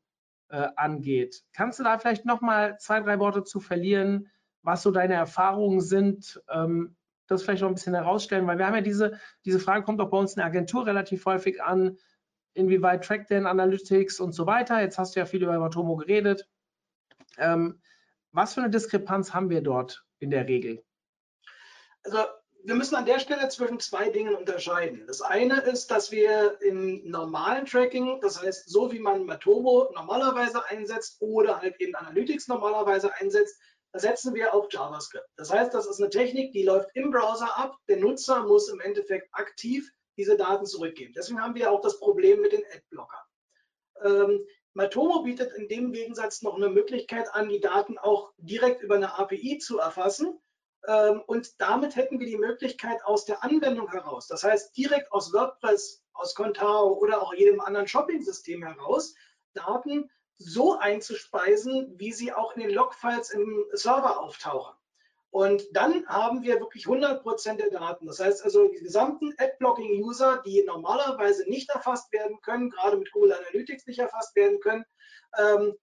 [0.50, 1.42] äh, angeht.
[1.52, 4.28] Kannst du da vielleicht noch mal zwei, drei Worte zu verlieren,
[4.62, 6.42] was so deine Erfahrungen sind?
[6.50, 6.96] Ähm,
[7.26, 10.10] das vielleicht noch ein bisschen herausstellen, weil wir haben ja diese, diese Frage kommt auch
[10.10, 11.96] bei uns in der Agentur relativ häufig an,
[12.54, 14.80] inwieweit trackt denn Analytics und so weiter.
[14.80, 16.48] Jetzt hast du ja viel über Matomo geredet.
[17.38, 17.80] Ähm,
[18.32, 20.84] was für eine Diskrepanz haben wir dort in der Regel?
[22.02, 22.18] Also
[22.64, 25.06] wir müssen an der Stelle zwischen zwei Dingen unterscheiden.
[25.06, 30.64] Das eine ist, dass wir im normalen Tracking, das heißt, so wie man Matomo normalerweise
[30.66, 33.58] einsetzt oder halt eben Analytics normalerweise einsetzt,
[33.92, 35.26] da setzen wir auf JavaScript.
[35.36, 37.76] Das heißt, das ist eine Technik, die läuft im Browser ab.
[37.88, 41.12] Der Nutzer muss im Endeffekt aktiv diese Daten zurückgeben.
[41.16, 43.20] Deswegen haben wir auch das Problem mit den Adblockern.
[44.04, 48.94] Ähm, Matomo bietet in dem Gegensatz noch eine Möglichkeit an, die Daten auch direkt über
[48.94, 50.38] eine API zu erfassen
[51.26, 56.02] und damit hätten wir die Möglichkeit aus der Anwendung heraus, das heißt direkt aus WordPress,
[56.14, 59.14] aus Contao oder auch jedem anderen Shopping-System heraus,
[59.54, 64.74] Daten so einzuspeisen, wie sie auch in den Logfiles im Server auftauchen.
[65.30, 68.06] Und dann haben wir wirklich 100% der Daten.
[68.06, 73.34] Das heißt also, die gesamten Ad-Blocking-User, die normalerweise nicht erfasst werden können, gerade mit Google
[73.34, 74.84] Analytics nicht erfasst werden können,
[75.38, 75.74] ähm,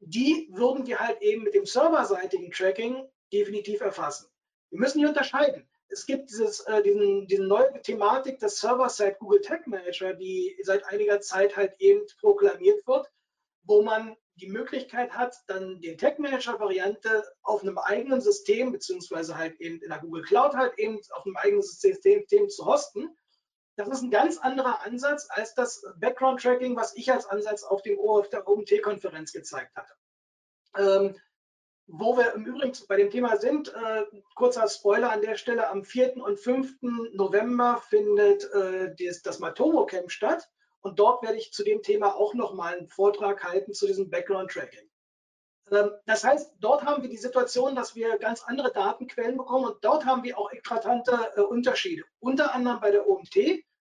[0.00, 4.28] die würden wir halt eben mit dem serverseitigen Tracking definitiv erfassen.
[4.70, 5.68] Wir müssen hier unterscheiden.
[5.88, 10.84] Es gibt dieses, äh, diesen, diese neue Thematik des Server-Side Google Tag Manager, die seit
[10.84, 13.10] einiger Zeit halt eben proklamiert wird,
[13.64, 19.36] wo man die Möglichkeit hat, dann den Tag Manager Variante auf einem eigenen System, beziehungsweise
[19.36, 23.16] halt eben in der Google Cloud halt eben auf einem eigenen System, System zu hosten.
[23.76, 27.82] Das ist ein ganz anderer Ansatz als das Background Tracking, was ich als Ansatz auf,
[27.82, 29.92] dem, auf der OMT-Konferenz gezeigt hatte.
[30.76, 31.16] Ähm,
[31.92, 35.84] wo wir im Übrigen bei dem Thema sind, äh, kurzer Spoiler an der Stelle, am
[35.84, 36.16] 4.
[36.18, 36.76] und 5.
[37.12, 40.48] November findet äh, das, das Matomo Camp statt
[40.82, 44.50] und dort werde ich zu dem Thema auch nochmal einen Vortrag halten zu diesem Background
[44.50, 44.88] Tracking.
[45.72, 49.84] Ähm, das heißt, dort haben wir die Situation, dass wir ganz andere Datenquellen bekommen und
[49.84, 52.04] dort haben wir auch eklatante äh, Unterschiede.
[52.20, 53.36] Unter anderem bei der OMT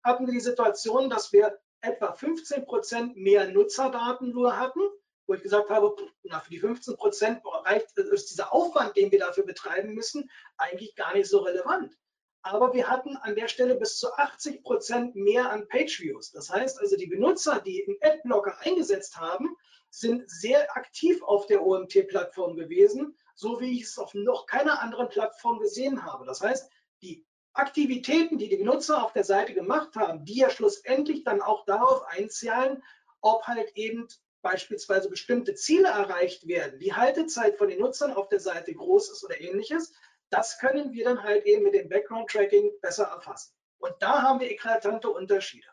[0.04, 4.80] hatten wir die Situation, dass wir etwa 15 Prozent mehr Nutzerdaten nur hatten
[5.26, 9.18] wo ich gesagt habe, na, für die 15 Prozent reicht ist dieser Aufwand, den wir
[9.18, 11.96] dafür betreiben müssen, eigentlich gar nicht so relevant.
[12.42, 16.30] aber wir hatten an der Stelle bis zu 80 Prozent mehr an Page-Views.
[16.30, 19.56] Das heißt also, die Benutzer, die im Adblocker eingesetzt haben,
[19.90, 25.08] sind sehr aktiv auf der OMT-Plattform gewesen, so wie ich es auf noch keiner anderen
[25.08, 26.24] Plattform gesehen habe.
[26.24, 26.70] Das heißt,
[27.02, 31.64] die Aktivitäten, die die Benutzer auf der Seite gemacht haben, die ja schlussendlich dann auch
[31.64, 32.82] darauf einzahlen,
[33.22, 34.06] ob halt eben
[34.46, 39.24] beispielsweise bestimmte Ziele erreicht werden, die Haltezeit von den Nutzern auf der Seite groß ist
[39.24, 39.92] oder ähnliches,
[40.30, 43.52] das können wir dann halt eben mit dem Background-Tracking besser erfassen.
[43.78, 45.66] Und da haben wir eklatante Unterschiede.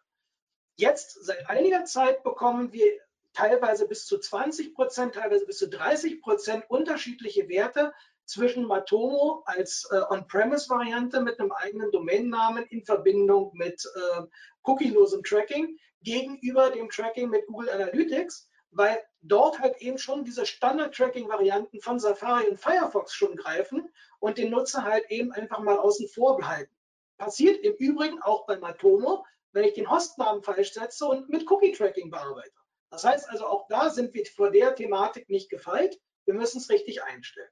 [0.75, 2.99] Jetzt seit einiger Zeit bekommen wir
[3.33, 7.93] teilweise bis zu 20 Prozent, teilweise bis zu 30 Prozent unterschiedliche Werte
[8.25, 14.21] zwischen Matomo als äh, On-Premise-Variante mit einem eigenen Domainnamen in Verbindung mit äh,
[14.63, 21.81] cookielosem Tracking gegenüber dem Tracking mit Google Analytics, weil dort halt eben schon diese Standard-Tracking-Varianten
[21.81, 26.37] von Safari und Firefox schon greifen und den Nutzer halt eben einfach mal außen vor
[26.37, 26.75] behalten.
[27.17, 32.09] Passiert im Übrigen auch bei Matomo, wenn ich den Hostnamen falsch setze und mit Cookie-Tracking
[32.09, 32.51] bearbeite.
[32.89, 35.99] Das heißt also, auch da sind wir vor der Thematik nicht gefeit.
[36.25, 37.49] Wir müssen es richtig einstellen.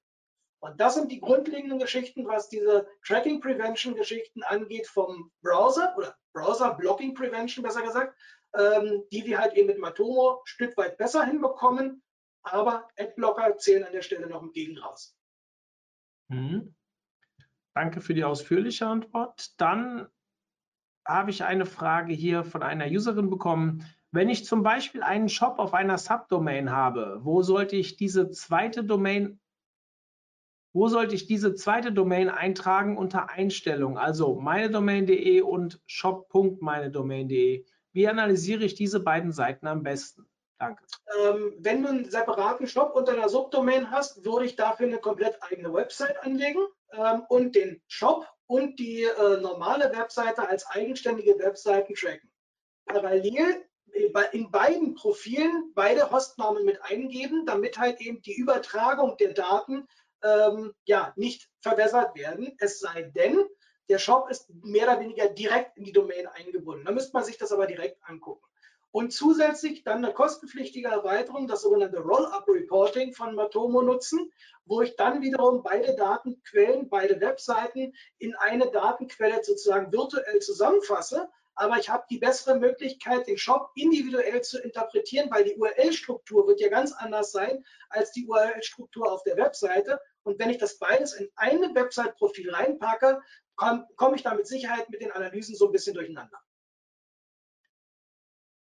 [0.60, 6.16] Und das sind die grundlegenden Geschichten, was diese Tracking Prevention Geschichten angeht vom Browser oder
[6.34, 8.16] Browser Blocking Prevention besser gesagt,
[8.58, 12.04] ähm, die wir halt eben mit Matomo ein Stück weit besser hinbekommen.
[12.44, 15.16] Aber Adblocker zählen an der Stelle noch im Gegen raus.
[16.30, 16.76] Mhm.
[17.74, 19.54] Danke für die ausführliche Antwort.
[19.60, 20.08] Dann
[21.06, 23.86] habe ich eine Frage hier von einer Userin bekommen.
[24.12, 28.84] Wenn ich zum Beispiel einen Shop auf einer Subdomain habe, wo sollte ich diese zweite
[28.84, 29.40] Domain
[30.74, 37.66] wo sollte ich diese zweite Domain eintragen unter Einstellungen, also meinedomain.de und shop.meinedomain.de?
[37.94, 40.28] Wie analysiere ich diese beiden Seiten am besten?
[40.60, 40.84] Danke.
[41.20, 45.42] Ähm, wenn du einen separaten Shop unter einer Subdomain hast, würde ich dafür eine komplett
[45.42, 46.64] eigene Website anlegen
[46.94, 52.32] ähm, und den Shop und die äh, normale Webseite als eigenständige Webseiten tracken.
[52.86, 53.66] Parallel
[54.32, 59.88] in beiden Profilen beide Hostnamen mit eingeben, damit halt eben die Übertragung der Daten
[60.24, 62.56] ähm, ja, nicht verbessert werden.
[62.60, 63.46] Es sei denn,
[63.90, 66.86] der Shop ist mehr oder weniger direkt in die Domain eingebunden.
[66.86, 68.46] Da müsste man sich das aber direkt angucken.
[68.92, 74.32] Und zusätzlich dann eine kostenpflichtige Erweiterung, das sogenannte Roll-Up-Reporting von Matomo nutzen,
[74.66, 81.30] wo ich dann wiederum beide Datenquellen, beide Webseiten in eine Datenquelle sozusagen virtuell zusammenfasse.
[81.56, 86.60] Aber ich habe die bessere Möglichkeit, den Shop individuell zu interpretieren, weil die URL-Struktur wird
[86.60, 90.02] ja ganz anders sein als die URL-Struktur auf der Webseite.
[90.24, 93.22] Und wenn ich das beides in ein Website-Profil reinpacke,
[93.62, 96.38] komme komm ich da mit Sicherheit mit den Analysen so ein bisschen durcheinander.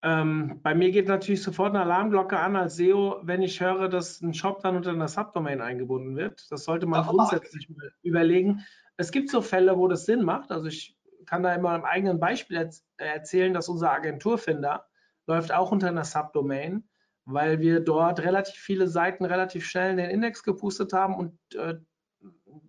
[0.04, 4.22] Ähm, bei mir geht natürlich sofort eine Alarmglocke an als SEO, wenn ich höre, dass
[4.22, 6.50] ein Shop dann unter einer Subdomain eingebunden wird.
[6.52, 8.66] Das sollte man grundsätzlich mal überlegen.
[8.96, 10.52] Es gibt so Fälle, wo das Sinn macht.
[10.52, 14.88] Also ich kann da immer im eigenen Beispiel erzählen, dass unser Agenturfinder
[15.26, 16.88] läuft auch unter einer Subdomain
[17.28, 21.76] weil wir dort relativ viele Seiten relativ schnell in den Index gepustet haben und äh,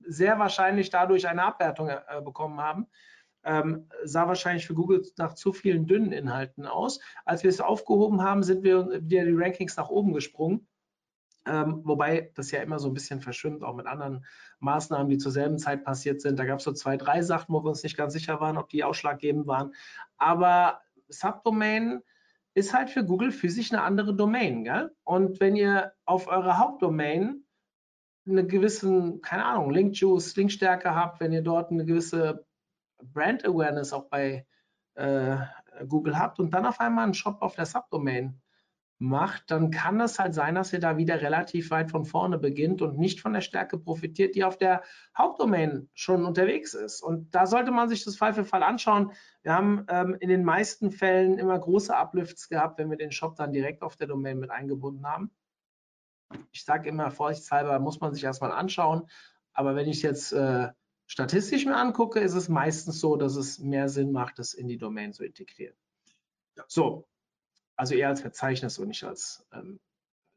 [0.07, 2.87] sehr wahrscheinlich dadurch eine Abwertung äh, bekommen haben.
[3.45, 7.01] Ähm, sah wahrscheinlich für Google nach zu vielen dünnen Inhalten aus.
[7.25, 10.67] Als wir es aufgehoben haben, sind wir wieder die Rankings nach oben gesprungen.
[11.47, 14.27] Ähm, wobei das ja immer so ein bisschen verschwimmt, auch mit anderen
[14.61, 16.39] Maßnahmen, die zur selben Zeit passiert sind.
[16.39, 18.69] Da gab es so zwei, drei Sachen, wo wir uns nicht ganz sicher waren, ob
[18.69, 19.73] die ausschlaggebend waren.
[20.19, 22.03] Aber Subdomain
[22.55, 24.65] ist halt für Google physisch eine andere Domain.
[24.65, 24.95] Gell?
[25.05, 27.45] Und wenn ihr auf eurer Hauptdomain
[28.29, 32.47] eine gewisse, keine Ahnung, Link-Juice, Linkstärke habt, wenn ihr dort eine gewisse
[33.03, 34.47] Brand Awareness auch bei
[34.95, 35.37] äh,
[35.87, 38.41] Google habt und dann auf einmal einen Shop auf der Subdomain
[39.01, 42.83] macht, dann kann es halt sein, dass ihr da wieder relativ weit von vorne beginnt
[42.83, 44.83] und nicht von der Stärke profitiert, die auf der
[45.17, 47.01] Hauptdomain schon unterwegs ist.
[47.01, 49.13] Und da sollte man sich das Fall für Fall anschauen.
[49.43, 53.37] Wir haben ähm, in den meisten Fällen immer große Uplifts gehabt, wenn wir den Shop
[53.37, 55.31] dann direkt auf der Domain mit eingebunden haben.
[56.53, 59.09] Ich sage immer, vorsichtshalber muss man sich erstmal anschauen.
[59.53, 60.69] Aber wenn ich jetzt äh,
[61.07, 64.79] statistisch mir angucke, ist es meistens so, dass es mehr Sinn macht, das in die
[64.79, 65.77] Domain zu integrieren.
[66.67, 67.09] So,
[67.77, 69.81] also eher als Verzeichnis und nicht als ähm,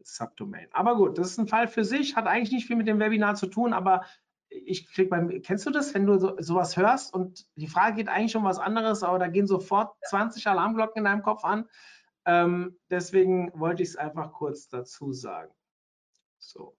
[0.04, 0.68] Subdomain.
[0.72, 3.36] Aber gut, das ist ein Fall für sich, hat eigentlich nicht viel mit dem Webinar
[3.36, 4.06] zu tun, aber
[4.50, 8.10] ich krieg beim, kennst du das, wenn du so, sowas hörst und die Frage geht
[8.10, 11.70] eigentlich um was anderes, aber da gehen sofort 20 Alarmglocken in deinem Kopf an.
[12.26, 15.54] Ähm, deswegen wollte ich es einfach kurz dazu sagen.
[16.42, 16.78] So.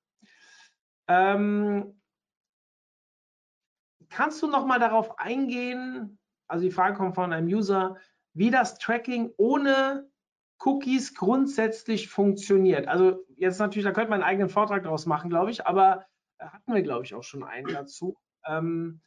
[1.09, 2.01] Ähm,
[4.11, 7.97] kannst du noch mal darauf eingehen, also die Frage kommt von einem User,
[8.35, 10.11] wie das Tracking ohne
[10.65, 12.87] Cookies grundsätzlich funktioniert.
[12.89, 16.07] Also jetzt natürlich, da könnte man einen eigenen Vortrag daraus machen, glaube ich, aber
[16.39, 18.17] hatten wir, glaube ich, auch schon einen dazu.
[18.45, 19.01] Ähm,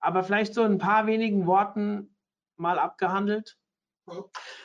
[0.00, 2.16] aber vielleicht so in ein paar wenigen Worten
[2.56, 3.58] mal abgehandelt.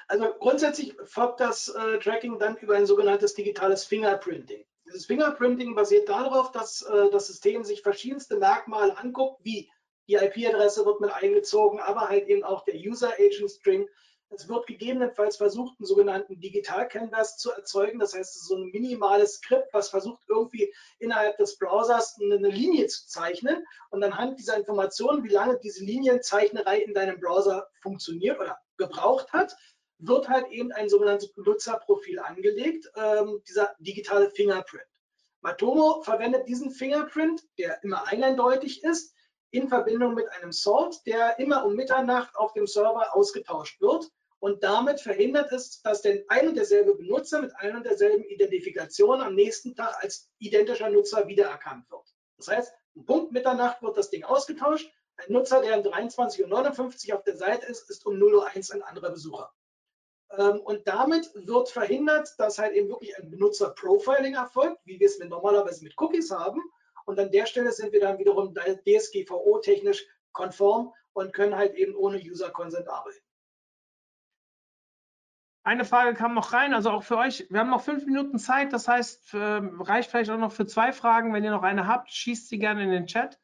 [0.08, 4.66] Also grundsätzlich folgt das äh, Tracking dann über ein sogenanntes digitales Fingerprinting.
[4.86, 9.70] Dieses Fingerprinting basiert darauf, dass äh, das System sich verschiedenste Merkmale anguckt, wie
[10.08, 13.88] die IP-Adresse wird mit eingezogen, aber halt eben auch der User Agent String.
[14.34, 18.00] Es wird gegebenenfalls versucht, einen sogenannten Digital Canvas zu erzeugen.
[18.00, 23.08] Das heißt, so ein minimales Skript, was versucht, irgendwie innerhalb des Browsers eine Linie zu
[23.08, 23.66] zeichnen.
[23.90, 29.56] Und anhand dieser Informationen, wie lange diese Linienzeichnerei in deinem Browser funktioniert oder gebraucht hat,
[30.02, 34.84] wird halt eben ein sogenanntes Benutzerprofil angelegt, ähm, dieser digitale Fingerprint.
[35.42, 39.16] Matomo verwendet diesen Fingerprint, der immer eindeutig ist,
[39.52, 44.10] in Verbindung mit einem Salt, der immer um Mitternacht auf dem Server ausgetauscht wird.
[44.40, 49.22] Und damit verhindert es, dass der ein und derselbe Benutzer mit ein und derselben Identifikation
[49.22, 52.16] am nächsten Tag als identischer Nutzer wiedererkannt wird.
[52.38, 54.92] Das heißt, um Punkt Mitternacht wird das Ding ausgetauscht.
[55.18, 58.84] Ein Nutzer, der um 23.59 Uhr auf der Seite ist, ist um 0.01 Uhr ein
[58.84, 59.52] anderer Besucher.
[60.38, 65.20] Ähm, und damit wird verhindert, dass halt eben wirklich ein Benutzer-Profiling erfolgt, wie wir es
[65.20, 66.62] normalerweise mit Cookies haben,
[67.06, 72.18] und an der Stelle sind wir dann wiederum DSGVO-technisch konform und können halt eben ohne
[72.18, 73.20] User-Consent arbeiten.
[75.64, 77.48] Eine Frage kam noch rein, also auch für euch.
[77.50, 81.34] Wir haben noch fünf Minuten Zeit, das heißt, reicht vielleicht auch noch für zwei Fragen.
[81.34, 83.40] Wenn ihr noch eine habt, schießt sie gerne in den Chat.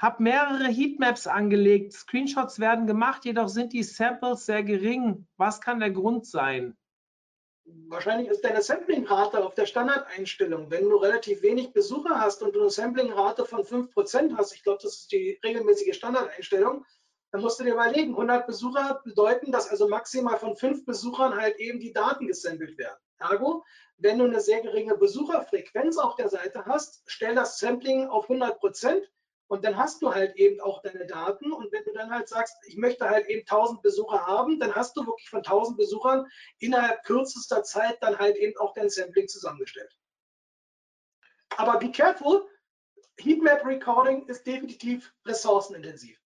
[0.00, 1.92] Hab mehrere Heatmaps angelegt.
[1.92, 5.26] Screenshots werden gemacht, jedoch sind die Samples sehr gering.
[5.36, 6.76] Was kann der Grund sein?
[7.88, 10.70] wahrscheinlich ist deine Samplingrate auf der Standardeinstellung.
[10.70, 14.80] Wenn du relativ wenig Besucher hast und du eine Samplingrate von 5% hast, ich glaube,
[14.82, 16.84] das ist die regelmäßige Standardeinstellung,
[17.30, 21.56] dann musst du dir überlegen, 100 Besucher bedeuten, dass also maximal von 5 Besuchern halt
[21.58, 22.98] eben die Daten gesampelt werden.
[23.18, 23.64] Ergo,
[23.98, 28.60] wenn du eine sehr geringe Besucherfrequenz auf der Seite hast, stell das Sampling auf 100
[29.48, 31.52] und dann hast du halt eben auch deine Daten.
[31.52, 34.96] Und wenn du dann halt sagst, ich möchte halt eben 1000 Besucher haben, dann hast
[34.96, 36.26] du wirklich von 1000 Besuchern
[36.58, 39.96] innerhalb kürzester Zeit dann halt eben auch dein Sampling zusammengestellt.
[41.56, 42.46] Aber be careful,
[43.18, 46.20] Heatmap Recording ist definitiv ressourcenintensiv.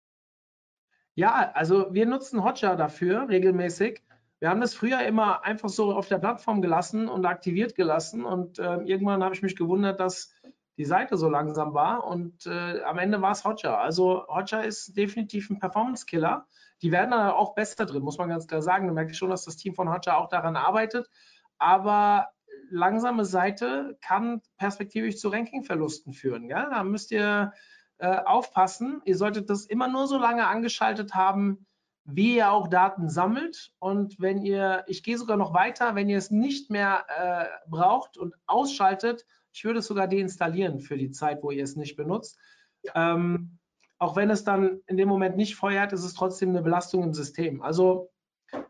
[1.16, 4.02] Ja, also wir nutzen Hotjar dafür regelmäßig.
[4.40, 8.58] Wir haben das früher immer einfach so auf der Plattform gelassen und aktiviert gelassen und
[8.58, 10.34] äh, irgendwann habe ich mich gewundert, dass
[10.80, 13.80] die Seite so langsam war und äh, am Ende war es Hotjar.
[13.80, 16.48] Also Hotjar ist definitiv ein Performance-Killer.
[16.82, 18.88] Die werden da auch besser drin, muss man ganz klar sagen.
[18.88, 21.10] Da merke ich schon, dass das Team von Hotjar auch daran arbeitet.
[21.58, 22.30] Aber
[22.70, 26.46] langsame Seite kann perspektivisch zu Rankingverlusten führen.
[26.46, 26.70] Ja?
[26.70, 27.52] Da müsst ihr
[27.98, 29.02] äh, aufpassen.
[29.04, 31.68] Ihr solltet das immer nur so lange angeschaltet haben,
[32.06, 33.74] wie ihr auch Daten sammelt.
[33.80, 38.18] Und wenn ihr, ich gehe sogar noch weiter, wenn ihr es nicht mehr äh, braucht
[38.18, 42.40] und ausschaltet, ich würde es sogar deinstallieren für die Zeit, wo ihr es nicht benutzt.
[42.84, 43.16] Ja.
[43.16, 43.60] Ähm,
[43.98, 47.14] auch wenn es dann in dem Moment nicht feuert, ist es trotzdem eine Belastung im
[47.14, 47.62] System.
[47.62, 48.12] Also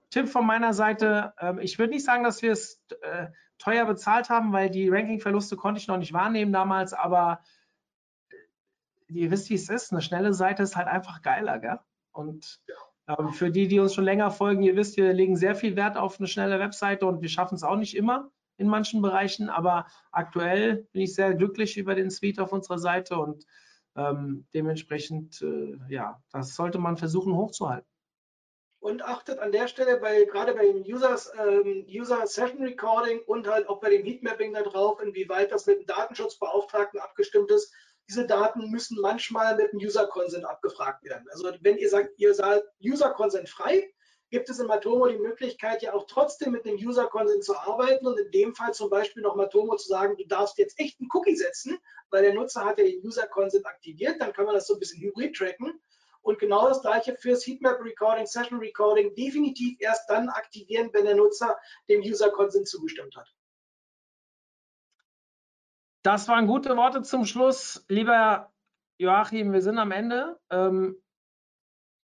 [0.09, 3.27] Tipp von meiner Seite, äh, ich würde nicht sagen, dass wir es äh,
[3.59, 7.41] teuer bezahlt haben, weil die Ranking-Verluste konnte ich noch nicht wahrnehmen damals, aber
[9.07, 9.91] ihr wisst, wie es ist.
[9.91, 11.79] Eine schnelle Seite ist halt einfach geiler, gell?
[12.11, 12.59] Und
[13.07, 15.97] ähm, für die, die uns schon länger folgen, ihr wisst, wir legen sehr viel Wert
[15.97, 19.87] auf eine schnelle Webseite und wir schaffen es auch nicht immer in manchen Bereichen, aber
[20.11, 23.45] aktuell bin ich sehr glücklich über den Suite auf unserer Seite und
[23.95, 27.87] ähm, dementsprechend, äh, ja, das sollte man versuchen hochzuhalten.
[28.81, 33.47] Und achtet an der Stelle bei gerade bei dem Users, ähm, User Session Recording und
[33.47, 37.73] halt auch bei dem Heatmapping da drauf, inwieweit das mit dem Datenschutzbeauftragten abgestimmt ist.
[38.09, 41.25] Diese Daten müssen manchmal mit dem User Consent abgefragt werden.
[41.31, 43.89] Also wenn ihr sagt, ihr seid User Consent frei,
[44.29, 48.19] gibt es in Matomo die Möglichkeit, ja auch trotzdem mit dem User-Consent zu arbeiten und
[48.19, 51.35] in dem Fall zum Beispiel noch Matomo zu sagen, du darfst jetzt echt einen Cookie
[51.35, 51.77] setzen,
[52.11, 55.01] weil der Nutzer hat ja den User-Consent aktiviert, dann kann man das so ein bisschen
[55.01, 55.79] hybrid tracken.
[56.21, 61.15] Und genau das gleiche fürs Heatmap Recording, Session Recording definitiv erst dann aktivieren, wenn der
[61.15, 61.57] Nutzer
[61.87, 63.33] dem User-Consent zugestimmt hat.
[66.03, 67.85] Das waren gute Worte zum Schluss.
[67.87, 68.53] Lieber
[68.97, 70.39] Joachim, wir sind am Ende.
[70.49, 71.01] Ähm,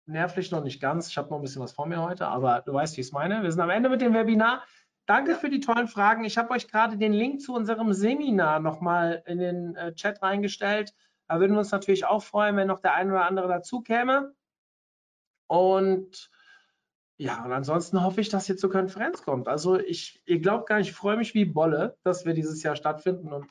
[0.07, 1.09] nervlich noch nicht ganz.
[1.09, 3.13] Ich habe noch ein bisschen was vor mir heute, aber du weißt, wie ich es
[3.13, 3.43] meine.
[3.43, 4.65] Wir sind am Ende mit dem Webinar.
[5.07, 6.25] Danke für die tollen Fragen.
[6.25, 10.95] Ich habe euch gerade den Link zu unserem Seminar nochmal in den äh, Chat reingestellt.
[11.29, 14.35] Da würden wir uns natürlich auch freuen, wenn noch der eine oder andere dazu käme.
[15.47, 16.31] Und
[17.17, 19.47] ja, und ansonsten hoffe ich, dass ihr zur Konferenz kommt.
[19.47, 22.75] Also ich, ihr glaubt gar nicht, ich freue mich wie Bolle, dass wir dieses Jahr
[22.75, 23.47] stattfinden und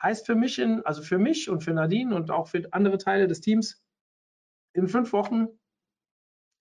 [0.00, 3.26] heißt für mich, in, also für mich und für Nadine und auch für andere Teile
[3.26, 3.82] des Teams
[4.72, 5.48] in fünf Wochen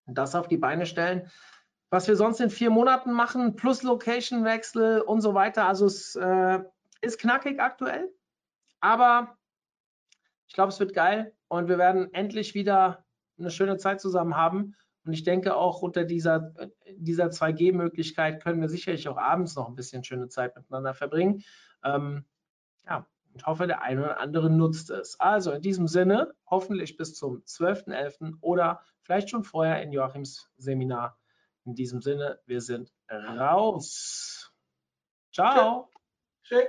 [0.07, 1.29] das auf die Beine stellen.
[1.89, 5.67] Was wir sonst in vier Monaten machen, plus Location-Wechsel und so weiter.
[5.67, 6.59] Also es äh,
[7.01, 8.09] ist knackig aktuell,
[8.81, 9.37] aber
[10.47, 13.05] ich glaube, es wird geil und wir werden endlich wieder
[13.37, 14.75] eine schöne Zeit zusammen haben.
[15.05, 16.53] Und ich denke auch unter dieser,
[16.97, 21.43] dieser 2G-Möglichkeit können wir sicherlich auch abends noch ein bisschen schöne Zeit miteinander verbringen.
[21.83, 22.25] Ähm,
[22.85, 25.19] ja, und hoffe, der eine oder andere nutzt es.
[25.19, 28.33] Also in diesem Sinne, hoffentlich bis zum 12.11.
[28.41, 31.17] oder vielleicht schon vorher in Joachims Seminar.
[31.63, 34.51] In diesem Sinne, wir sind raus.
[35.31, 35.89] Ciao.
[36.41, 36.67] Schön.